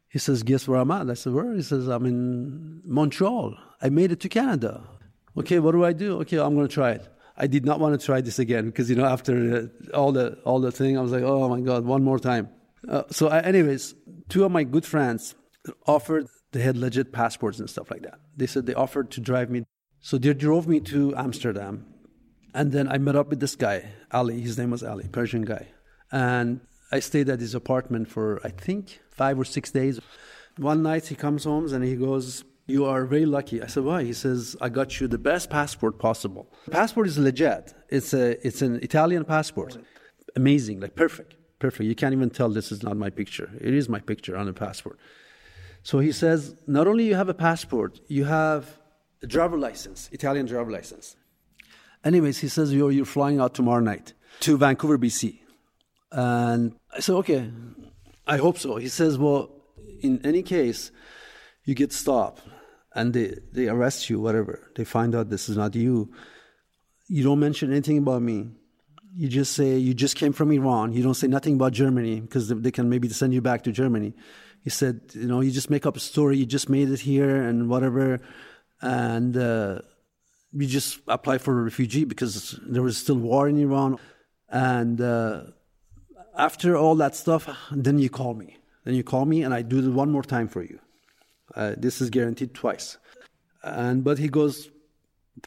He 0.08 0.20
says, 0.20 0.44
Guess 0.44 0.70
where 0.70 0.80
I'm 0.80 0.90
at? 0.90 1.10
I 1.10 1.16
said, 1.16 1.34
Where? 1.34 1.54
He 1.54 1.64
says, 1.64 1.90
I'm 1.90 2.06
in 2.06 2.82
Montreal. 2.86 3.58
I 3.82 3.90
made 3.90 4.14
it 4.14 4.22
to 4.22 4.30
Canada. 4.30 4.84
Okay, 5.38 5.60
what 5.60 5.74
do 5.74 5.84
I 5.84 5.92
do? 5.92 6.22
Okay, 6.22 6.38
I'm 6.38 6.56
going 6.56 6.70
to 6.70 6.74
try 6.74 6.92
it. 6.92 7.06
I 7.38 7.48
did 7.48 7.66
not 7.66 7.80
want 7.80 8.00
to 8.00 8.06
try 8.06 8.22
this 8.22 8.40
again 8.40 8.66
because 8.68 8.90
you 8.90 8.96
know 8.96 9.06
after 9.06 9.70
uh, 9.94 9.98
all 9.98 10.12
the 10.12 10.34
all 10.44 10.60
the 10.60 10.72
thing, 10.72 10.98
I 10.98 11.02
was 11.02 11.12
like, 11.12 11.24
oh 11.24 11.48
my 11.50 11.62
god, 11.62 11.86
one 11.86 12.04
more 12.04 12.20
time. 12.20 12.50
Uh, 12.88 13.04
so, 13.12 13.28
I, 13.28 13.42
anyways, 13.42 13.94
two 14.30 14.44
of 14.44 14.52
my 14.52 14.64
good 14.64 14.86
friends 14.86 15.36
offered 15.86 16.28
they 16.52 16.62
had 16.62 16.78
legit 16.78 17.14
passports 17.14 17.60
and 17.60 17.70
stuff 17.70 17.92
like 17.92 18.02
that. 18.02 18.20
They 18.36 18.48
said 18.48 18.66
they 18.66 18.74
offered 18.74 19.12
to 19.12 19.22
drive 19.22 19.50
me. 19.50 19.66
So 20.02 20.18
they 20.18 20.34
drove 20.34 20.68
me 20.68 20.80
to 20.82 21.16
Amsterdam, 21.16 21.86
and 22.54 22.72
then 22.72 22.88
I 22.88 22.98
met 22.98 23.16
up 23.16 23.30
with 23.30 23.40
this 23.40 23.56
guy, 23.56 23.94
Ali. 24.12 24.42
His 24.42 24.58
name 24.58 24.72
was 24.72 24.84
Ali, 24.84 25.08
Persian 25.08 25.44
guy, 25.44 25.68
and 26.12 26.60
I 26.92 27.00
stayed 27.00 27.30
at 27.30 27.40
his 27.40 27.54
apartment 27.56 28.10
for 28.10 28.42
I 28.44 28.50
think 28.50 29.00
five 29.12 29.40
or 29.40 29.46
six 29.46 29.72
days. 29.72 30.00
One 30.58 30.84
night 30.84 31.08
he 31.08 31.16
comes 31.16 31.44
home 31.44 31.72
and 31.72 31.84
he 31.84 31.96
goes, 31.96 32.44
you 32.72 32.86
are 32.86 33.06
very 33.06 33.26
lucky. 33.26 33.62
I 33.62 33.68
said, 33.68 33.84
why? 33.84 34.04
He 34.04 34.14
says, 34.14 34.56
I 34.62 34.70
got 34.70 35.00
you 35.00 35.08
the 35.08 35.18
best 35.18 35.50
passport 35.50 36.00
possible. 36.00 36.52
The 36.66 36.72
passport 36.72 37.08
is 37.08 37.18
legit. 37.18 37.74
It's, 37.90 38.14
a, 38.14 38.46
it's 38.46 38.62
an 38.62 38.80
Italian 38.82 39.26
passport. 39.26 39.78
Amazing, 40.36 40.80
like 40.80 40.96
perfect. 40.96 41.36
perfect. 41.60 41.88
You 41.88 41.96
can't 41.96 42.14
even 42.14 42.30
tell 42.30 42.50
this 42.50 42.72
is 42.72 42.84
not 42.84 42.98
my 42.98 43.10
picture. 43.10 43.52
It 43.60 43.74
is 43.74 43.90
my 43.90 44.00
picture 44.00 44.36
on 44.38 44.46
the 44.46 44.54
passport. 44.54 44.98
So 45.84 46.00
he 46.00 46.12
says, 46.12 46.56
not 46.68 46.88
only 46.88 47.06
you 47.06 47.16
have 47.16 47.30
a 47.30 47.34
passport, 47.34 48.00
you 48.08 48.26
have 48.26 48.78
a 49.22 49.28
driver 49.28 49.58
license, 49.58 50.10
Italian 50.12 50.46
driver 50.46 50.72
license. 50.72 51.16
Anyways, 52.04 52.40
he 52.40 52.48
says 52.48 52.74
you're, 52.74 52.92
you're 52.92 53.06
flying 53.06 53.40
out 53.40 53.54
tomorrow 53.54 53.82
night 53.82 54.14
to 54.42 54.58
Vancouver, 54.58 54.98
BC. 54.98 55.40
And 56.12 56.76
I 56.96 57.00
said, 57.00 57.16
okay, 57.16 57.52
I 58.28 58.38
hope 58.38 58.58
so. 58.58 58.78
He 58.78 58.88
says, 58.88 59.18
well, 59.18 59.52
in 60.02 60.22
any 60.24 60.44
case, 60.44 60.92
you 61.64 61.76
get 61.76 61.94
stopped 61.94 62.42
and 62.94 63.14
they, 63.14 63.38
they 63.52 63.68
arrest 63.68 64.10
you, 64.10 64.20
whatever. 64.20 64.72
They 64.76 64.84
find 64.84 65.16
out 65.16 65.30
this 65.30 65.50
is 65.50 65.58
not 65.58 65.76
you. 65.76 66.12
You 67.08 67.24
don't 67.24 67.40
mention 67.40 67.72
anything 67.72 67.98
about 67.98 68.22
me. 68.22 68.50
You 69.16 69.28
just 69.28 69.54
say 69.54 69.78
you 69.78 69.94
just 69.94 70.16
came 70.16 70.34
from 70.34 70.52
Iran. 70.52 70.94
You 70.94 71.04
don't 71.04 71.16
say 71.16 71.28
nothing 71.28 71.56
about 71.56 71.74
Germany 71.74 72.22
because 72.22 72.48
they 72.50 72.72
can 72.72 72.90
maybe 72.90 73.10
send 73.10 73.34
you 73.34 73.42
back 73.42 73.64
to 73.64 73.72
Germany. 73.72 74.14
He 74.64 74.70
said, 74.70 75.02
you 75.14 75.28
know, 75.28 75.42
you 75.42 75.52
just 75.52 75.70
make 75.70 75.86
up 75.86 75.98
a 75.98 76.00
story. 76.00 76.38
You 76.38 76.46
just 76.46 76.70
made 76.70 76.90
it 76.90 77.00
here 77.00 77.36
and 77.36 77.68
whatever, 77.68 78.20
and 78.82 79.36
uh, 79.36 79.80
you 80.54 80.68
just 80.68 81.00
apply 81.08 81.40
for 81.40 81.60
a 81.60 81.64
refugee 81.64 82.06
because 82.06 82.60
there 82.66 82.84
was 82.84 82.98
still 82.98 83.18
war 83.18 83.50
in 83.50 83.58
Iran. 83.58 83.98
And 84.50 85.02
uh, 85.02 85.44
after 86.38 86.78
all 86.78 86.96
that 86.96 87.16
stuff, 87.16 87.50
then 87.72 88.00
you 88.00 88.10
call 88.10 88.34
me. 88.34 88.58
Then 88.86 88.94
you 88.96 89.04
call 89.04 89.26
me, 89.26 89.44
and 89.44 89.54
I 89.54 89.62
do 89.62 89.80
it 89.80 89.92
one 89.92 90.12
more 90.12 90.24
time 90.24 90.48
for 90.48 90.62
you. 90.62 90.80
Uh, 91.56 91.76
this 91.78 92.02
is 92.02 92.10
guaranteed 92.10 92.54
twice. 92.54 92.98
And 93.64 94.04
but 94.04 94.18
he 94.18 94.30
goes, 94.30 94.70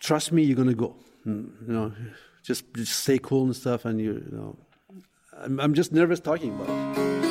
trust 0.00 0.32
me, 0.32 0.42
you're 0.42 0.56
gonna 0.56 0.74
go. 0.74 0.96
Mm, 1.26 1.66
you 1.66 1.72
know, 1.72 1.92
just, 2.42 2.72
just 2.74 2.92
stay 3.00 3.18
cool 3.18 3.44
and 3.44 3.56
stuff. 3.56 3.84
And 3.84 4.00
you, 4.00 4.12
you 4.12 4.36
know, 4.36 4.56
I'm, 5.38 5.58
I'm 5.60 5.74
just 5.74 5.92
nervous 5.92 6.20
talking 6.20 6.54
about 6.54 6.68
it. 6.98 7.23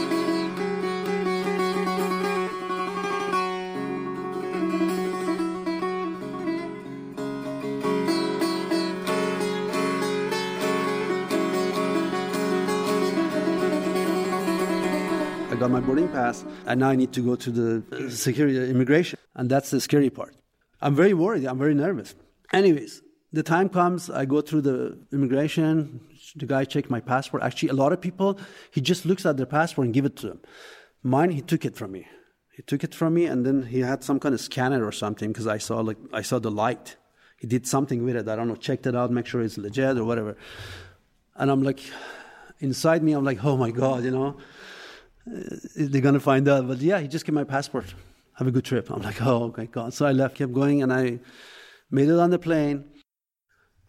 My 15.74 15.80
boarding 15.80 16.08
pass, 16.10 16.46
and 16.68 16.80
now 16.82 16.90
I 16.90 16.96
need 16.96 17.12
to 17.14 17.22
go 17.22 17.36
to 17.36 17.50
the 17.50 17.84
uh, 17.92 18.10
security 18.12 18.60
uh, 18.60 18.62
immigration, 18.62 19.18
and 19.34 19.50
that's 19.50 19.72
the 19.72 19.82
scary 19.82 20.12
part. 20.12 20.36
I'm 20.80 20.96
very 20.96 21.16
worried. 21.16 21.46
I'm 21.46 21.58
very 21.58 21.74
nervous. 21.74 22.14
Anyways, 22.54 23.02
the 23.32 23.42
time 23.42 23.70
comes. 23.70 24.08
I 24.08 24.26
go 24.26 24.42
through 24.42 24.62
the 24.62 25.00
immigration. 25.12 26.00
The 26.36 26.46
guy 26.46 26.66
checked 26.66 26.92
my 26.92 27.00
passport. 27.00 27.42
Actually, 27.42 27.70
a 27.70 27.74
lot 27.74 27.92
of 27.92 28.00
people 28.00 28.40
he 28.70 28.82
just 28.82 29.04
looks 29.04 29.26
at 29.26 29.38
their 29.38 29.48
passport 29.48 29.86
and 29.86 29.96
give 29.96 30.06
it 30.06 30.16
to 30.18 30.28
them. 30.28 30.42
Mine, 31.02 31.32
he 31.32 31.42
took 31.42 31.66
it 31.66 31.76
from 31.76 31.92
me. 31.92 32.08
He 32.52 32.62
took 32.62 32.84
it 32.84 32.94
from 32.94 33.16
me, 33.16 33.26
and 33.26 33.44
then 33.44 33.64
he 33.64 33.80
had 33.80 34.04
some 34.04 34.20
kind 34.20 34.36
of 34.36 34.42
scanner 34.42 34.86
or 34.86 34.92
something 34.92 35.32
because 35.32 35.48
I 35.48 35.58
saw 35.58 35.80
like 35.80 35.98
I 36.14 36.22
saw 36.22 36.38
the 36.38 36.52
light. 36.52 36.98
He 37.38 37.48
did 37.48 37.66
something 37.66 38.06
with 38.06 38.16
it. 38.16 38.28
I 38.30 38.36
don't 38.36 38.48
know. 38.48 38.56
Checked 38.56 38.86
it 38.86 38.96
out, 38.96 39.10
make 39.10 39.26
sure 39.26 39.42
it's 39.42 39.58
legit 39.58 39.98
or 39.98 40.06
whatever. 40.06 40.38
And 41.36 41.50
I'm 41.50 41.64
like, 41.64 41.80
inside 42.60 43.02
me, 43.02 43.14
I'm 43.14 43.26
like, 43.26 43.44
oh 43.44 43.58
my 43.58 43.72
god, 43.72 44.04
you 44.04 44.12
know 44.12 44.38
they're 45.26 46.02
going 46.02 46.14
to 46.14 46.20
find 46.20 46.48
out. 46.48 46.68
But 46.68 46.80
yeah, 46.80 47.00
he 47.00 47.08
just 47.08 47.26
gave 47.26 47.34
my 47.34 47.44
passport. 47.44 47.94
Have 48.36 48.48
a 48.48 48.52
good 48.52 48.66
trip. 48.66 48.90
I'm 48.90 49.02
like, 49.02 49.22
oh, 49.22 49.44
okay, 49.46 49.68
God. 49.68 49.94
So 49.94 50.06
I 50.06 50.12
left, 50.12 50.36
kept 50.36 50.54
going, 50.54 50.82
and 50.82 50.92
I 50.92 51.20
made 51.92 52.10
it 52.10 52.20
on 52.20 52.32
the 52.32 52.40
plane 52.40 52.86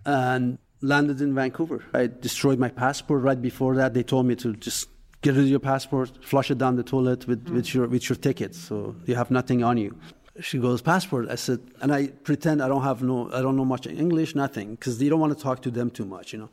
and 0.05 0.59
landed 0.83 1.21
in 1.21 1.35
Vancouver. 1.35 1.83
I 1.95 2.09
destroyed 2.09 2.59
my 2.59 2.69
passport 2.69 3.23
right 3.23 3.41
before 3.41 3.75
that. 3.77 3.95
They 3.95 4.03
told 4.03 4.27
me 4.27 4.37
to 4.37 4.55
just 4.55 4.89
get 5.23 5.35
rid 5.35 5.45
of 5.45 5.49
your 5.49 5.61
passport, 5.61 6.23
flush 6.23 6.51
it 6.51 6.59
down 6.59 6.77
the 6.77 6.83
toilet 6.83 7.27
with, 7.27 7.47
mm. 7.47 7.55
with, 7.55 7.75
your, 7.75 7.87
with 7.89 8.09
your 8.11 8.17
ticket, 8.17 8.55
so 8.55 8.95
you 9.07 9.15
have 9.15 9.31
nothing 9.31 9.65
on 9.65 9.79
you. 9.79 9.97
She 10.41 10.59
goes, 10.59 10.83
passport. 10.83 11.31
I 11.31 11.37
said, 11.37 11.61
and 11.81 11.95
I 11.95 12.09
pretend 12.09 12.61
I 12.61 12.69
don't 12.69 12.83
have 12.83 13.03
no, 13.03 13.33
I 13.33 13.41
don't 13.41 13.57
know 13.57 13.65
much 13.65 13.87
English, 13.87 14.35
nothing, 14.35 14.73
because 14.73 15.03
you 15.03 15.09
don't 15.09 15.21
want 15.21 15.35
to 15.35 15.43
talk 15.43 15.63
to 15.63 15.71
them 15.71 15.91
too 15.91 16.05
much, 16.05 16.35
you 16.35 16.39
know 16.41 16.51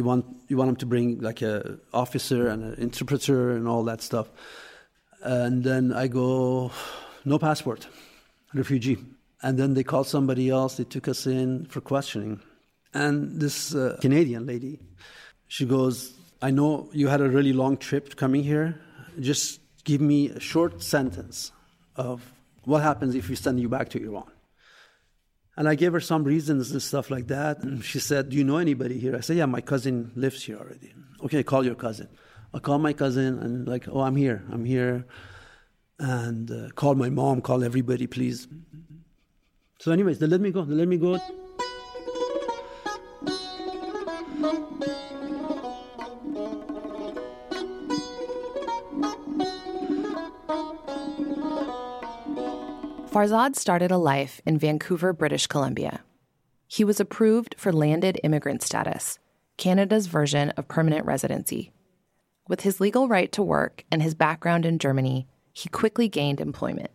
you 0.00 0.04
want 0.04 0.24
you 0.48 0.56
want 0.56 0.68
them 0.70 0.76
to 0.76 0.86
bring 0.86 1.20
like 1.20 1.42
a 1.42 1.78
officer 1.92 2.48
and 2.48 2.64
an 2.64 2.74
interpreter 2.88 3.50
and 3.56 3.68
all 3.68 3.84
that 3.84 4.00
stuff. 4.00 4.28
And 5.22 5.62
then 5.62 5.92
I 5.92 6.08
go, 6.08 6.70
no 7.24 7.38
passport, 7.38 7.86
refugee. 8.54 8.98
And 9.42 9.58
then 9.58 9.74
they 9.74 9.84
called 9.84 10.06
somebody 10.06 10.48
else. 10.48 10.76
They 10.76 10.84
took 10.84 11.06
us 11.08 11.26
in 11.26 11.66
for 11.66 11.82
questioning. 11.82 12.40
And 12.94 13.40
this 13.40 13.74
uh, 13.74 13.98
Canadian 14.00 14.46
lady, 14.46 14.80
she 15.48 15.66
goes, 15.66 16.14
I 16.40 16.50
know 16.50 16.88
you 16.92 17.08
had 17.08 17.20
a 17.20 17.28
really 17.28 17.52
long 17.52 17.76
trip 17.76 18.16
coming 18.16 18.42
here. 18.42 18.80
Just 19.20 19.60
give 19.84 20.00
me 20.00 20.30
a 20.30 20.40
short 20.40 20.82
sentence 20.82 21.52
of 21.96 22.32
what 22.64 22.82
happens 22.82 23.14
if 23.14 23.28
we 23.28 23.36
send 23.36 23.60
you 23.60 23.68
back 23.68 23.90
to 23.90 23.98
Iran. 24.02 24.30
And 25.60 25.68
I 25.68 25.74
gave 25.74 25.92
her 25.92 26.00
some 26.00 26.24
reasons 26.24 26.70
and 26.70 26.80
stuff 26.80 27.10
like 27.10 27.26
that. 27.26 27.62
And 27.62 27.84
she 27.84 27.98
said, 27.98 28.30
Do 28.30 28.36
you 28.38 28.44
know 28.44 28.56
anybody 28.56 28.98
here? 28.98 29.14
I 29.14 29.20
said, 29.20 29.36
Yeah, 29.36 29.44
my 29.44 29.60
cousin 29.60 30.10
lives 30.16 30.42
here 30.42 30.56
already. 30.56 30.94
Okay, 31.22 31.42
call 31.42 31.66
your 31.66 31.74
cousin. 31.74 32.08
I 32.54 32.60
call 32.60 32.78
my 32.78 32.94
cousin 32.94 33.38
and, 33.38 33.68
like, 33.68 33.86
oh, 33.86 34.00
I'm 34.00 34.16
here. 34.16 34.42
I'm 34.50 34.64
here. 34.64 35.04
And 35.98 36.50
uh, 36.50 36.70
call 36.70 36.94
my 36.94 37.10
mom, 37.10 37.42
call 37.42 37.62
everybody, 37.62 38.06
please. 38.06 38.48
So, 39.80 39.92
anyways, 39.92 40.18
they 40.18 40.26
let 40.26 40.40
me 40.40 40.50
go. 40.50 40.64
They 40.64 40.74
let 40.74 40.88
me 40.88 40.96
go. 40.96 41.20
Farzad 53.10 53.56
started 53.56 53.90
a 53.90 53.98
life 53.98 54.40
in 54.46 54.56
Vancouver, 54.56 55.12
British 55.12 55.48
Columbia. 55.48 56.04
He 56.68 56.84
was 56.84 57.00
approved 57.00 57.56
for 57.58 57.72
landed 57.72 58.20
immigrant 58.22 58.62
status, 58.62 59.18
Canada's 59.56 60.06
version 60.06 60.50
of 60.50 60.68
permanent 60.68 61.04
residency. 61.04 61.72
With 62.46 62.60
his 62.60 62.78
legal 62.78 63.08
right 63.08 63.32
to 63.32 63.42
work 63.42 63.84
and 63.90 64.00
his 64.00 64.14
background 64.14 64.64
in 64.64 64.78
Germany, 64.78 65.26
he 65.52 65.68
quickly 65.68 66.06
gained 66.06 66.40
employment. 66.40 66.92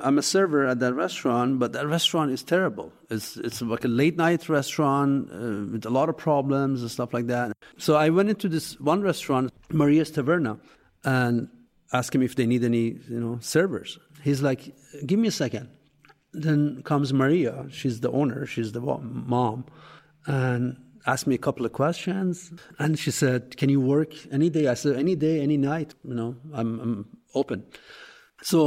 I'm 0.00 0.18
a 0.18 0.22
server 0.22 0.66
at 0.66 0.80
that 0.80 0.92
restaurant, 0.92 1.58
but 1.58 1.72
that 1.72 1.86
restaurant 1.86 2.30
is 2.30 2.42
terrible. 2.42 2.92
It's 3.08 3.38
it's 3.38 3.62
like 3.62 3.86
a 3.86 3.88
late 3.88 4.18
night 4.18 4.50
restaurant 4.50 5.30
uh, 5.32 5.72
with 5.72 5.86
a 5.86 5.90
lot 5.90 6.10
of 6.10 6.18
problems 6.18 6.82
and 6.82 6.90
stuff 6.90 7.14
like 7.14 7.28
that. 7.28 7.52
So 7.78 7.96
I 7.96 8.10
went 8.10 8.28
into 8.28 8.50
this 8.50 8.78
one 8.80 9.00
restaurant, 9.00 9.50
Maria's 9.70 10.12
Taverna, 10.12 10.60
and 11.04 11.48
asked 11.90 12.14
him 12.14 12.22
if 12.22 12.34
they 12.34 12.44
need 12.44 12.64
any 12.64 12.98
you 13.08 13.20
know 13.20 13.38
servers. 13.40 13.98
He's 14.24 14.40
like, 14.40 14.74
give 15.04 15.18
me 15.18 15.28
a 15.28 15.36
second. 15.44 15.68
Then 16.32 16.82
comes 16.82 17.12
Maria. 17.12 17.66
She's 17.70 18.00
the 18.00 18.10
owner. 18.10 18.46
She's 18.46 18.72
the 18.72 18.80
mom, 18.80 19.66
and 20.26 20.76
asked 21.06 21.26
me 21.26 21.34
a 21.34 21.42
couple 21.46 21.64
of 21.66 21.72
questions. 21.72 22.50
And 22.78 22.98
she 22.98 23.12
said, 23.22 23.40
"Can 23.60 23.68
you 23.74 23.80
work 23.80 24.10
any 24.32 24.48
day?" 24.56 24.66
I 24.66 24.74
said, 24.82 24.96
"Any 24.96 25.14
day, 25.26 25.36
any 25.48 25.58
night. 25.72 25.90
You 26.10 26.14
know, 26.20 26.30
I'm, 26.52 26.70
I'm 26.84 26.94
open." 27.40 27.58
So 28.42 28.58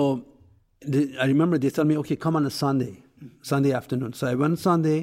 I 1.24 1.26
remember 1.34 1.58
they 1.58 1.72
told 1.72 1.88
me, 1.88 1.98
"Okay, 1.98 2.16
come 2.16 2.36
on 2.40 2.46
a 2.46 2.54
Sunday, 2.64 3.04
Sunday 3.42 3.74
afternoon." 3.74 4.14
So 4.14 4.28
I 4.28 4.36
went 4.36 4.60
Sunday. 4.60 5.00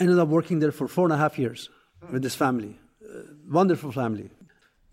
Ended 0.00 0.18
up 0.18 0.28
working 0.38 0.58
there 0.58 0.72
for 0.72 0.88
four 0.88 1.04
and 1.08 1.12
a 1.12 1.20
half 1.24 1.38
years 1.38 1.60
with 2.12 2.22
this 2.22 2.34
family, 2.34 2.72
uh, 3.08 3.22
wonderful 3.58 3.92
family. 3.92 4.28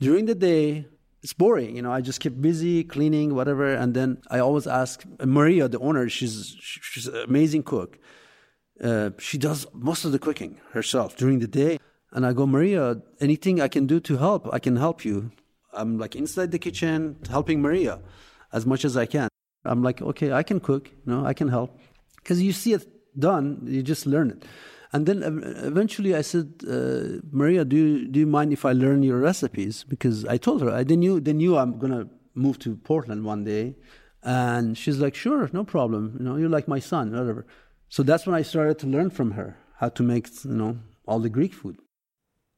During 0.06 0.26
the 0.32 0.36
day, 0.36 0.86
it's 1.24 1.34
boring. 1.34 1.76
You 1.76 1.82
know, 1.82 1.92
I 1.92 2.02
just 2.02 2.20
keep 2.20 2.42
busy 2.42 2.84
cleaning, 2.84 3.36
whatever. 3.36 3.74
And 3.74 3.94
then 3.94 4.22
I 4.30 4.40
always 4.40 4.68
ask 4.68 5.04
Maria, 5.24 5.68
the 5.68 5.80
owner, 5.80 6.10
she's, 6.10 6.56
she's 6.60 7.08
an 7.08 7.24
amazing 7.28 7.64
cook. 7.64 8.00
Uh, 8.84 9.12
she 9.20 9.38
does 9.38 9.68
most 9.74 10.06
of 10.06 10.12
the 10.12 10.20
cooking 10.20 10.60
herself 10.72 11.16
during 11.16 11.40
the 11.40 11.48
day. 11.48 11.78
And 12.12 12.26
I 12.26 12.34
go, 12.34 12.46
Maria, 12.46 13.02
anything 13.20 13.62
I 13.62 13.68
can 13.68 13.86
do 13.86 14.00
to 14.02 14.18
help, 14.18 14.52
I 14.52 14.60
can 14.60 14.76
help 14.76 15.06
you. 15.06 15.32
I'm 15.74 15.98
like 15.98 16.16
inside 16.16 16.52
the 16.52 16.60
kitchen 16.60 17.18
helping 17.30 17.62
Maria 17.62 18.00
as 18.52 18.66
much 18.66 18.84
as 18.84 18.98
I 18.98 19.06
can. 19.06 19.30
I'm 19.64 19.84
like, 19.84 20.02
okay, 20.02 20.34
I 20.34 20.44
can 20.44 20.60
cook, 20.60 20.90
you 20.90 21.14
know, 21.14 21.26
I 21.26 21.34
can 21.34 21.48
help. 21.48 21.80
Because 22.18 22.42
you 22.42 22.52
see 22.52 22.74
it 22.74 22.86
done, 23.18 23.62
you 23.66 23.84
just 23.84 24.06
learn 24.06 24.32
it. 24.32 24.44
And 24.94 25.06
then 25.06 25.24
eventually 25.24 26.16
I 26.16 26.22
said, 26.22 26.54
uh, 26.68 27.22
Maria, 27.32 27.64
do 27.64 27.78
you, 27.78 28.08
do 28.08 28.20
you 28.20 28.28
mind 28.28 28.52
if 28.52 28.66
I 28.66 28.74
learn 28.74 29.04
your 29.04 29.20
recipes? 29.20 29.86
Because 29.88 30.26
I 30.26 30.38
told 30.38 30.62
her, 30.62 30.70
I, 30.70 30.84
they, 30.84 30.98
knew, 30.98 31.20
they 31.20 31.34
knew 31.34 31.58
I'm 31.58 31.80
going 31.80 31.94
to 31.94 32.10
move 32.36 32.60
to 32.60 32.76
Portland 32.76 33.24
one 33.24 33.46
day. 33.46 33.76
And 34.22 34.78
she's 34.78 35.00
like, 35.00 35.16
sure, 35.16 35.50
no 35.54 35.64
problem. 35.64 36.18
You 36.20 36.26
know, 36.26 36.36
you're 36.36 36.50
like 36.50 36.68
my 36.68 36.80
son, 36.80 37.12
whatever. 37.12 37.46
So 37.88 38.04
that's 38.04 38.26
when 38.26 38.36
I 38.36 38.42
started 38.42 38.80
to 38.80 38.88
learn 38.88 39.10
from 39.10 39.32
her 39.32 39.58
how 39.78 39.90
to 39.90 40.04
make, 40.04 40.28
you 40.44 40.52
know, 40.52 40.78
all 41.08 41.20
the 41.20 41.30
Greek 41.30 41.54
food. 41.54 41.78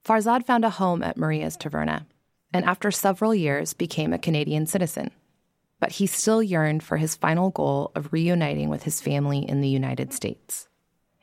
Farzad 0.06 0.46
found 0.46 0.66
a 0.66 0.70
home 0.70 1.04
at 1.04 1.18
Maria's 1.18 1.56
Taverna 1.56 2.06
and 2.54 2.66
after 2.66 2.92
several 2.92 3.34
years 3.34 3.74
became 3.74 4.12
a 4.12 4.20
Canadian 4.20 4.66
citizen. 4.66 5.12
But 5.80 5.94
he 5.94 6.08
still 6.08 6.42
yearned 6.42 6.84
for 6.84 6.98
his 6.98 7.16
final 7.16 7.50
goal 7.50 7.92
of 7.96 8.12
reuniting 8.12 8.70
with 8.70 8.84
his 8.84 9.02
family 9.02 9.40
in 9.40 9.62
the 9.62 9.70
United 9.70 10.14
States. 10.14 10.68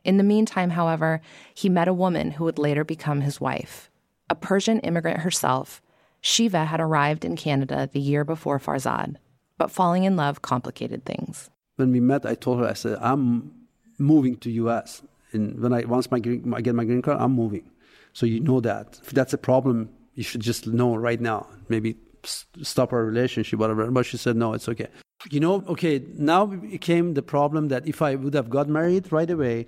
In 0.04 0.16
the 0.16 0.24
meantime, 0.24 0.70
however, 0.70 1.20
he 1.54 1.68
met 1.68 1.88
a 1.88 1.94
woman 1.94 2.32
who 2.32 2.44
would 2.44 2.58
later 2.58 2.84
become 2.84 3.20
his 3.20 3.40
wife, 3.40 3.90
a 4.28 4.34
Persian 4.34 4.80
immigrant 4.80 5.20
herself, 5.20 5.82
Shiva 6.20 6.64
had 6.64 6.80
arrived 6.80 7.24
in 7.24 7.36
Canada 7.36 7.88
the 7.92 8.00
year 8.00 8.24
before 8.24 8.58
Farzad, 8.58 9.16
but 9.58 9.70
falling 9.70 10.04
in 10.04 10.16
love 10.16 10.42
complicated 10.42 11.04
things. 11.04 11.50
When 11.76 11.92
we 11.92 12.00
met, 12.00 12.26
I 12.26 12.34
told 12.34 12.60
her, 12.60 12.66
I 12.66 12.74
said, 12.74 12.98
I'm 13.00 13.52
moving 13.98 14.36
to 14.38 14.50
U.S. 14.50 15.02
And 15.32 15.58
when 15.60 15.72
I 15.72 15.84
once 15.84 16.10
my, 16.10 16.18
I 16.18 16.60
get 16.60 16.74
my 16.74 16.84
green 16.84 17.02
card, 17.02 17.18
I'm 17.20 17.32
moving. 17.32 17.70
So 18.12 18.26
you 18.26 18.40
know 18.40 18.60
that. 18.60 18.98
If 19.02 19.10
that's 19.10 19.32
a 19.32 19.38
problem, 19.38 19.88
you 20.14 20.22
should 20.22 20.40
just 20.40 20.66
know 20.66 20.94
right 20.94 21.20
now. 21.20 21.46
Maybe 21.68 21.96
stop 22.24 22.92
our 22.92 23.04
relationship, 23.04 23.58
whatever. 23.58 23.90
But 23.90 24.04
she 24.04 24.16
said, 24.16 24.36
no, 24.36 24.52
it's 24.52 24.68
okay. 24.68 24.88
You 25.30 25.40
know, 25.40 25.62
okay, 25.68 26.02
now 26.14 26.46
became 26.46 27.14
the 27.14 27.22
problem 27.22 27.68
that 27.68 27.87
if 27.87 28.00
I 28.00 28.14
would 28.14 28.35
have 28.35 28.48
got 28.48 28.68
married 28.68 29.12
right 29.12 29.28
away, 29.28 29.66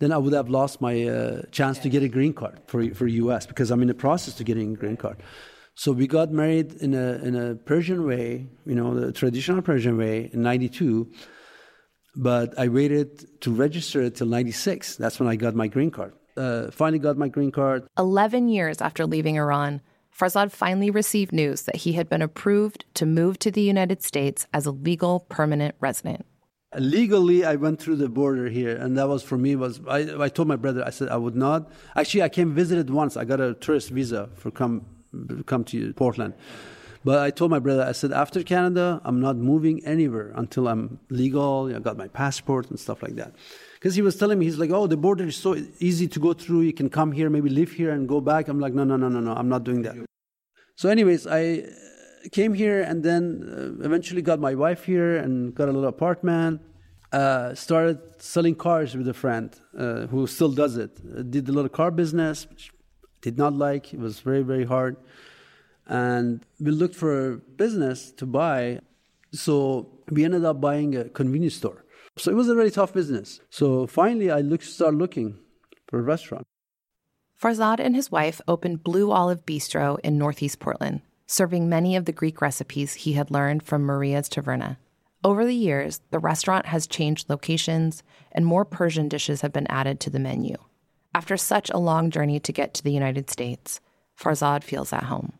then 0.00 0.12
I 0.12 0.18
would 0.18 0.32
have 0.32 0.48
lost 0.48 0.80
my 0.80 1.04
uh, 1.04 1.42
chance 1.52 1.78
to 1.80 1.88
get 1.88 2.02
a 2.02 2.08
green 2.08 2.32
card 2.32 2.60
for, 2.66 2.94
for 2.94 3.06
U.S. 3.06 3.46
because 3.46 3.70
I'm 3.70 3.82
in 3.82 3.88
the 3.88 3.94
process 3.94 4.34
to 4.34 4.44
getting 4.44 4.74
a 4.74 4.76
green 4.76 4.96
card. 4.96 5.22
So 5.74 5.92
we 5.92 6.08
got 6.08 6.32
married 6.32 6.74
in 6.74 6.94
a, 6.94 7.14
in 7.22 7.36
a 7.36 7.54
Persian 7.54 8.04
way, 8.04 8.48
you 8.66 8.74
know, 8.74 8.98
the 8.98 9.12
traditional 9.12 9.62
Persian 9.62 9.96
way 9.96 10.28
in 10.32 10.42
92. 10.42 11.08
But 12.16 12.58
I 12.58 12.66
waited 12.66 13.40
to 13.42 13.54
register 13.54 14.02
it 14.02 14.16
till 14.16 14.26
96. 14.26 14.96
That's 14.96 15.20
when 15.20 15.28
I 15.28 15.36
got 15.36 15.54
my 15.54 15.68
green 15.68 15.92
card. 15.92 16.14
Uh, 16.36 16.70
finally 16.72 16.98
got 16.98 17.16
my 17.16 17.28
green 17.28 17.52
card. 17.52 17.86
11 17.96 18.48
years 18.48 18.80
after 18.80 19.06
leaving 19.06 19.36
Iran, 19.36 19.80
Farzad 20.18 20.50
finally 20.50 20.90
received 20.90 21.32
news 21.32 21.62
that 21.62 21.76
he 21.76 21.92
had 21.92 22.08
been 22.08 22.22
approved 22.22 22.84
to 22.94 23.06
move 23.06 23.38
to 23.38 23.52
the 23.52 23.62
United 23.62 24.02
States 24.02 24.48
as 24.52 24.66
a 24.66 24.72
legal 24.72 25.20
permanent 25.20 25.76
resident. 25.78 26.26
Legally, 26.76 27.44
I 27.44 27.54
went 27.54 27.80
through 27.80 27.96
the 27.96 28.08
border 28.08 28.48
here, 28.48 28.76
and 28.76 28.98
that 28.98 29.08
was 29.08 29.22
for 29.22 29.38
me 29.38 29.56
was 29.56 29.80
I, 29.88 30.24
I 30.24 30.28
told 30.28 30.48
my 30.48 30.56
brother 30.56 30.82
I 30.84 30.90
said 30.90 31.08
I 31.08 31.16
would 31.16 31.36
not. 31.36 31.70
Actually, 31.96 32.24
I 32.24 32.28
came 32.28 32.52
visited 32.52 32.90
once. 32.90 33.16
I 33.16 33.24
got 33.24 33.40
a 33.40 33.54
tourist 33.54 33.90
visa 33.90 34.28
for 34.34 34.50
come 34.50 34.84
come 35.46 35.64
to 35.64 35.94
Portland. 35.94 36.34
But 37.04 37.20
I 37.20 37.30
told 37.30 37.52
my 37.52 37.60
brother, 37.60 37.84
I 37.84 37.92
said, 37.92 38.12
after 38.12 38.42
Canada, 38.42 39.00
I'm 39.04 39.20
not 39.20 39.36
moving 39.36 39.84
anywhere 39.86 40.32
until 40.34 40.66
I'm 40.66 40.98
legal. 41.08 41.74
I 41.74 41.78
got 41.78 41.96
my 41.96 42.08
passport 42.08 42.68
and 42.70 42.78
stuff 42.78 43.02
like 43.02 43.14
that. 43.14 43.34
Because 43.78 43.94
he 43.94 44.02
was 44.02 44.16
telling 44.16 44.40
me, 44.40 44.46
he's 44.46 44.58
like, 44.58 44.70
oh, 44.70 44.88
the 44.88 44.96
border 44.96 45.26
is 45.26 45.36
so 45.36 45.56
easy 45.78 46.08
to 46.08 46.18
go 46.18 46.32
through. 46.32 46.62
You 46.62 46.72
can 46.72 46.90
come 46.90 47.12
here, 47.12 47.30
maybe 47.30 47.48
live 47.48 47.70
here 47.70 47.92
and 47.92 48.08
go 48.08 48.20
back. 48.20 48.48
I'm 48.48 48.58
like, 48.58 48.74
no, 48.74 48.82
no, 48.82 48.96
no, 48.96 49.08
no, 49.08 49.20
no. 49.20 49.32
I'm 49.32 49.48
not 49.48 49.62
doing 49.62 49.82
that. 49.82 49.94
So, 50.74 50.88
anyways, 50.88 51.28
I 51.28 51.68
came 52.32 52.54
here 52.54 52.82
and 52.82 53.04
then 53.04 53.78
uh, 53.80 53.84
eventually 53.84 54.20
got 54.20 54.40
my 54.40 54.54
wife 54.54 54.84
here 54.84 55.16
and 55.16 55.54
got 55.54 55.68
a 55.68 55.72
little 55.72 55.88
apartment. 55.88 56.60
Uh, 57.12 57.54
started 57.54 57.98
selling 58.18 58.54
cars 58.54 58.96
with 58.96 59.08
a 59.08 59.14
friend 59.14 59.58
uh, 59.78 60.06
who 60.08 60.26
still 60.26 60.50
does 60.50 60.76
it. 60.76 60.98
Uh, 61.16 61.22
did 61.22 61.48
a 61.48 61.52
little 61.52 61.68
car 61.68 61.92
business, 61.92 62.48
which 62.48 62.72
did 63.22 63.38
not 63.38 63.54
like. 63.54 63.94
It 63.94 64.00
was 64.00 64.18
very, 64.20 64.42
very 64.42 64.64
hard. 64.64 64.96
And 65.86 66.44
we 66.60 66.72
looked 66.72 66.96
for 66.96 67.34
a 67.34 67.36
business 67.36 68.10
to 68.12 68.26
buy. 68.26 68.80
So 69.32 70.00
we 70.10 70.24
ended 70.24 70.44
up 70.44 70.60
buying 70.60 70.96
a 70.96 71.04
convenience 71.04 71.54
store. 71.54 71.84
So 72.18 72.30
it 72.30 72.34
was 72.34 72.48
a 72.48 72.56
really 72.56 72.70
tough 72.70 72.92
business. 72.92 73.40
So 73.50 73.86
finally, 73.86 74.30
I 74.30 74.40
looked, 74.40 74.64
started 74.64 74.98
looking 74.98 75.38
for 75.86 75.98
a 75.98 76.02
restaurant. 76.02 76.46
Farzad 77.40 77.78
and 77.78 77.94
his 77.94 78.10
wife 78.10 78.40
opened 78.48 78.82
Blue 78.82 79.12
Olive 79.12 79.46
Bistro 79.46 79.98
in 80.02 80.18
Northeast 80.18 80.58
Portland, 80.58 81.02
serving 81.26 81.68
many 81.68 81.94
of 81.94 82.04
the 82.04 82.12
Greek 82.12 82.40
recipes 82.40 82.94
he 82.94 83.12
had 83.12 83.30
learned 83.30 83.62
from 83.62 83.82
Maria's 83.82 84.28
Taverna. 84.28 84.76
Over 85.24 85.44
the 85.44 85.54
years, 85.54 86.00
the 86.10 86.18
restaurant 86.18 86.66
has 86.66 86.86
changed 86.86 87.30
locations 87.30 88.02
and 88.32 88.44
more 88.44 88.64
Persian 88.64 89.08
dishes 89.08 89.40
have 89.42 89.52
been 89.52 89.66
added 89.68 90.00
to 90.00 90.10
the 90.10 90.18
menu. 90.18 90.56
After 91.14 91.36
such 91.36 91.70
a 91.70 91.78
long 91.78 92.10
journey 92.10 92.40
to 92.40 92.52
get 92.52 92.74
to 92.74 92.84
the 92.84 92.92
United 92.92 93.30
States, 93.30 93.80
Farzad 94.18 94.64
feels 94.64 94.92
at 94.92 95.04
home. 95.04 95.32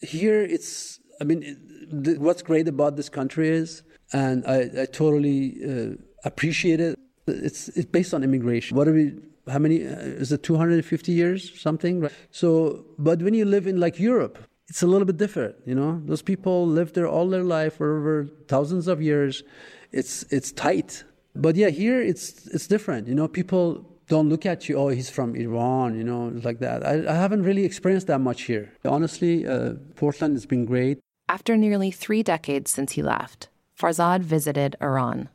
Here, 0.00 0.42
it's, 0.42 1.00
I 1.20 1.24
mean, 1.24 1.42
it, 1.42 2.20
what's 2.20 2.42
great 2.42 2.68
about 2.68 2.96
this 2.96 3.08
country 3.08 3.48
is, 3.48 3.82
and 4.12 4.44
I, 4.46 4.82
I 4.82 4.84
totally 4.86 5.56
uh, 5.64 6.02
appreciate 6.24 6.80
it, 6.80 6.98
it's, 7.26 7.68
it's 7.68 7.86
based 7.86 8.14
on 8.14 8.22
immigration. 8.22 8.76
What 8.76 8.88
are 8.88 8.92
we, 8.92 9.14
how 9.48 9.58
many, 9.58 9.86
uh, 9.86 9.98
is 9.98 10.32
it 10.32 10.42
250 10.42 11.12
years, 11.12 11.60
something? 11.60 12.00
Right? 12.00 12.12
So, 12.30 12.84
but 12.98 13.22
when 13.22 13.34
you 13.34 13.44
live 13.44 13.66
in 13.66 13.80
like 13.80 13.98
Europe, 13.98 14.38
it's 14.68 14.82
a 14.82 14.86
little 14.86 15.06
bit 15.06 15.16
different, 15.16 15.56
you 15.64 15.74
know. 15.74 16.02
Those 16.06 16.22
people 16.22 16.66
live 16.66 16.92
there 16.92 17.06
all 17.06 17.28
their 17.28 17.44
life 17.44 17.76
for 17.76 17.98
over 17.98 18.28
thousands 18.48 18.88
of 18.88 19.00
years. 19.00 19.44
It's 19.92 20.24
it's 20.24 20.50
tight, 20.50 21.04
but 21.36 21.54
yeah, 21.54 21.68
here 21.68 22.00
it's 22.00 22.48
it's 22.48 22.66
different. 22.66 23.06
You 23.06 23.14
know, 23.14 23.28
people 23.28 23.86
don't 24.08 24.28
look 24.28 24.46
at 24.46 24.68
you, 24.68 24.76
oh, 24.76 24.88
he's 24.88 25.10
from 25.10 25.34
Iran, 25.34 25.96
you 25.96 26.04
know, 26.04 26.32
like 26.42 26.60
that. 26.60 26.86
I, 26.86 27.08
I 27.08 27.14
haven't 27.14 27.42
really 27.42 27.64
experienced 27.64 28.06
that 28.06 28.20
much 28.20 28.42
here. 28.42 28.72
Honestly, 28.84 29.46
uh, 29.46 29.74
Portland 29.96 30.34
has 30.34 30.46
been 30.46 30.64
great. 30.64 30.98
After 31.28 31.56
nearly 31.56 31.90
three 31.90 32.22
decades 32.22 32.70
since 32.70 32.92
he 32.92 33.02
left, 33.02 33.48
Farzad 33.78 34.20
visited 34.20 34.76
Iran. 34.80 35.28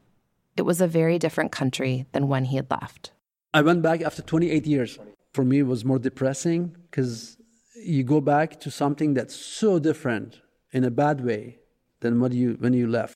It 0.57 0.63
was 0.63 0.81
a 0.81 0.87
very 0.87 1.17
different 1.17 1.51
country 1.51 2.05
than 2.11 2.27
when 2.27 2.45
he 2.45 2.57
had 2.57 2.69
left. 2.69 3.11
I 3.53 3.61
went 3.61 3.81
back 3.81 4.01
after 4.01 4.21
28 4.21 4.65
years. 4.65 4.99
For 5.33 5.43
me, 5.43 5.59
it 5.59 5.67
was 5.67 5.85
more 5.85 5.99
depressing 5.99 6.75
because 6.89 7.37
you 7.75 8.03
go 8.03 8.21
back 8.21 8.59
to 8.61 8.71
something 8.71 9.13
that's 9.13 9.35
so 9.35 9.79
different 9.79 10.41
in 10.71 10.83
a 10.83 10.91
bad 10.91 11.23
way 11.23 11.59
than 12.01 12.19
what 12.19 12.33
you 12.33 12.57
when 12.59 12.73
you 12.73 12.87
left. 12.87 13.15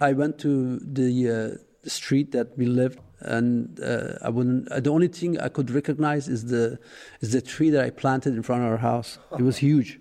I 0.00 0.12
went 0.12 0.38
to 0.40 0.78
the, 0.78 1.30
uh, 1.30 1.88
street 1.88 2.32
that 2.32 2.56
we 2.56 2.66
lived 2.66 3.00
and 3.20 3.80
uh, 3.80 4.14
I 4.22 4.28
wouldn't. 4.28 4.68
Uh, 4.68 4.80
the 4.80 4.90
only 4.90 5.08
thing 5.08 5.38
I 5.40 5.48
could 5.48 5.70
recognize 5.70 6.28
is 6.28 6.46
the 6.46 6.78
is 7.20 7.32
the 7.32 7.40
tree 7.40 7.70
that 7.70 7.84
I 7.84 7.90
planted 7.90 8.34
in 8.34 8.42
front 8.42 8.62
of 8.62 8.70
our 8.70 8.78
house. 8.78 9.18
It 9.38 9.42
was 9.42 9.58
huge. 9.58 10.00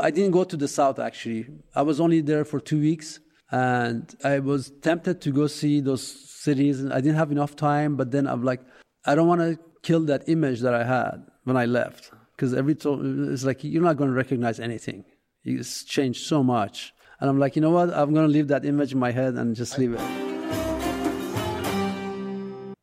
I 0.00 0.10
didn't 0.10 0.30
go 0.32 0.44
to 0.44 0.56
the 0.56 0.68
south 0.68 0.98
actually. 0.98 1.46
I 1.74 1.82
was 1.82 2.00
only 2.00 2.20
there 2.20 2.44
for 2.44 2.60
two 2.60 2.80
weeks, 2.80 3.20
and 3.50 4.14
I 4.24 4.38
was 4.40 4.70
tempted 4.82 5.20
to 5.22 5.30
go 5.30 5.46
see 5.46 5.80
those 5.80 6.02
cities. 6.02 6.84
I 6.84 7.00
didn't 7.00 7.16
have 7.16 7.32
enough 7.32 7.56
time, 7.56 7.96
but 7.96 8.10
then 8.10 8.26
I'm 8.26 8.42
like, 8.42 8.60
I 9.04 9.14
don't 9.14 9.28
want 9.28 9.40
to 9.40 9.58
kill 9.82 10.00
that 10.06 10.28
image 10.28 10.60
that 10.60 10.74
I 10.74 10.84
had 10.84 11.26
when 11.44 11.56
I 11.56 11.66
left 11.66 12.10
because 12.36 12.54
every 12.54 12.74
time 12.74 13.32
it's 13.32 13.44
like 13.44 13.64
you're 13.64 13.82
not 13.82 13.96
going 13.96 14.10
to 14.10 14.16
recognize 14.16 14.60
anything. 14.60 15.04
It's 15.44 15.84
changed 15.84 16.26
so 16.26 16.42
much, 16.42 16.92
and 17.20 17.30
I'm 17.30 17.38
like, 17.38 17.56
you 17.56 17.62
know 17.62 17.70
what? 17.70 17.92
I'm 17.94 18.12
going 18.12 18.26
to 18.26 18.32
leave 18.32 18.48
that 18.48 18.64
image 18.64 18.92
in 18.92 18.98
my 18.98 19.12
head 19.12 19.34
and 19.34 19.56
just 19.56 19.78
leave 19.78 19.94
it. 19.94 20.28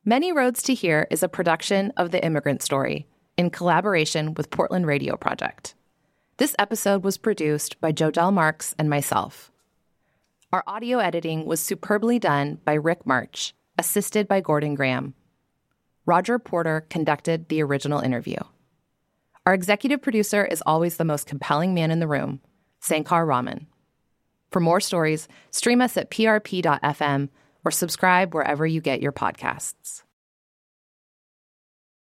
Many 0.04 0.32
Roads 0.32 0.62
to 0.62 0.74
Here 0.74 1.06
is 1.10 1.22
a 1.22 1.28
production 1.28 1.92
of 1.96 2.12
The 2.12 2.24
Immigrant 2.24 2.62
Story 2.62 3.06
in 3.36 3.50
collaboration 3.50 4.34
with 4.34 4.50
Portland 4.50 4.86
Radio 4.86 5.16
Project. 5.16 5.74
This 6.36 6.54
episode 6.58 7.02
was 7.02 7.18
produced 7.18 7.80
by 7.80 7.92
Jodell 7.92 8.32
Marks 8.32 8.74
and 8.78 8.88
myself. 8.88 9.50
Our 10.56 10.64
audio 10.66 11.00
editing 11.00 11.44
was 11.44 11.60
superbly 11.60 12.18
done 12.18 12.60
by 12.64 12.72
Rick 12.72 13.04
March, 13.04 13.52
assisted 13.76 14.26
by 14.26 14.40
Gordon 14.40 14.74
Graham. 14.74 15.12
Roger 16.06 16.38
Porter 16.38 16.86
conducted 16.88 17.50
the 17.50 17.62
original 17.62 18.00
interview. 18.00 18.38
Our 19.44 19.52
executive 19.52 20.00
producer 20.00 20.46
is 20.46 20.62
always 20.64 20.96
the 20.96 21.04
most 21.04 21.26
compelling 21.26 21.74
man 21.74 21.90
in 21.90 22.00
the 22.00 22.08
room, 22.08 22.40
Sankar 22.80 23.26
Raman. 23.26 23.66
For 24.50 24.60
more 24.60 24.80
stories, 24.80 25.28
stream 25.50 25.82
us 25.82 25.98
at 25.98 26.10
prp.fm 26.10 27.28
or 27.62 27.70
subscribe 27.70 28.34
wherever 28.34 28.66
you 28.66 28.80
get 28.80 29.02
your 29.02 29.12
podcasts. 29.12 30.04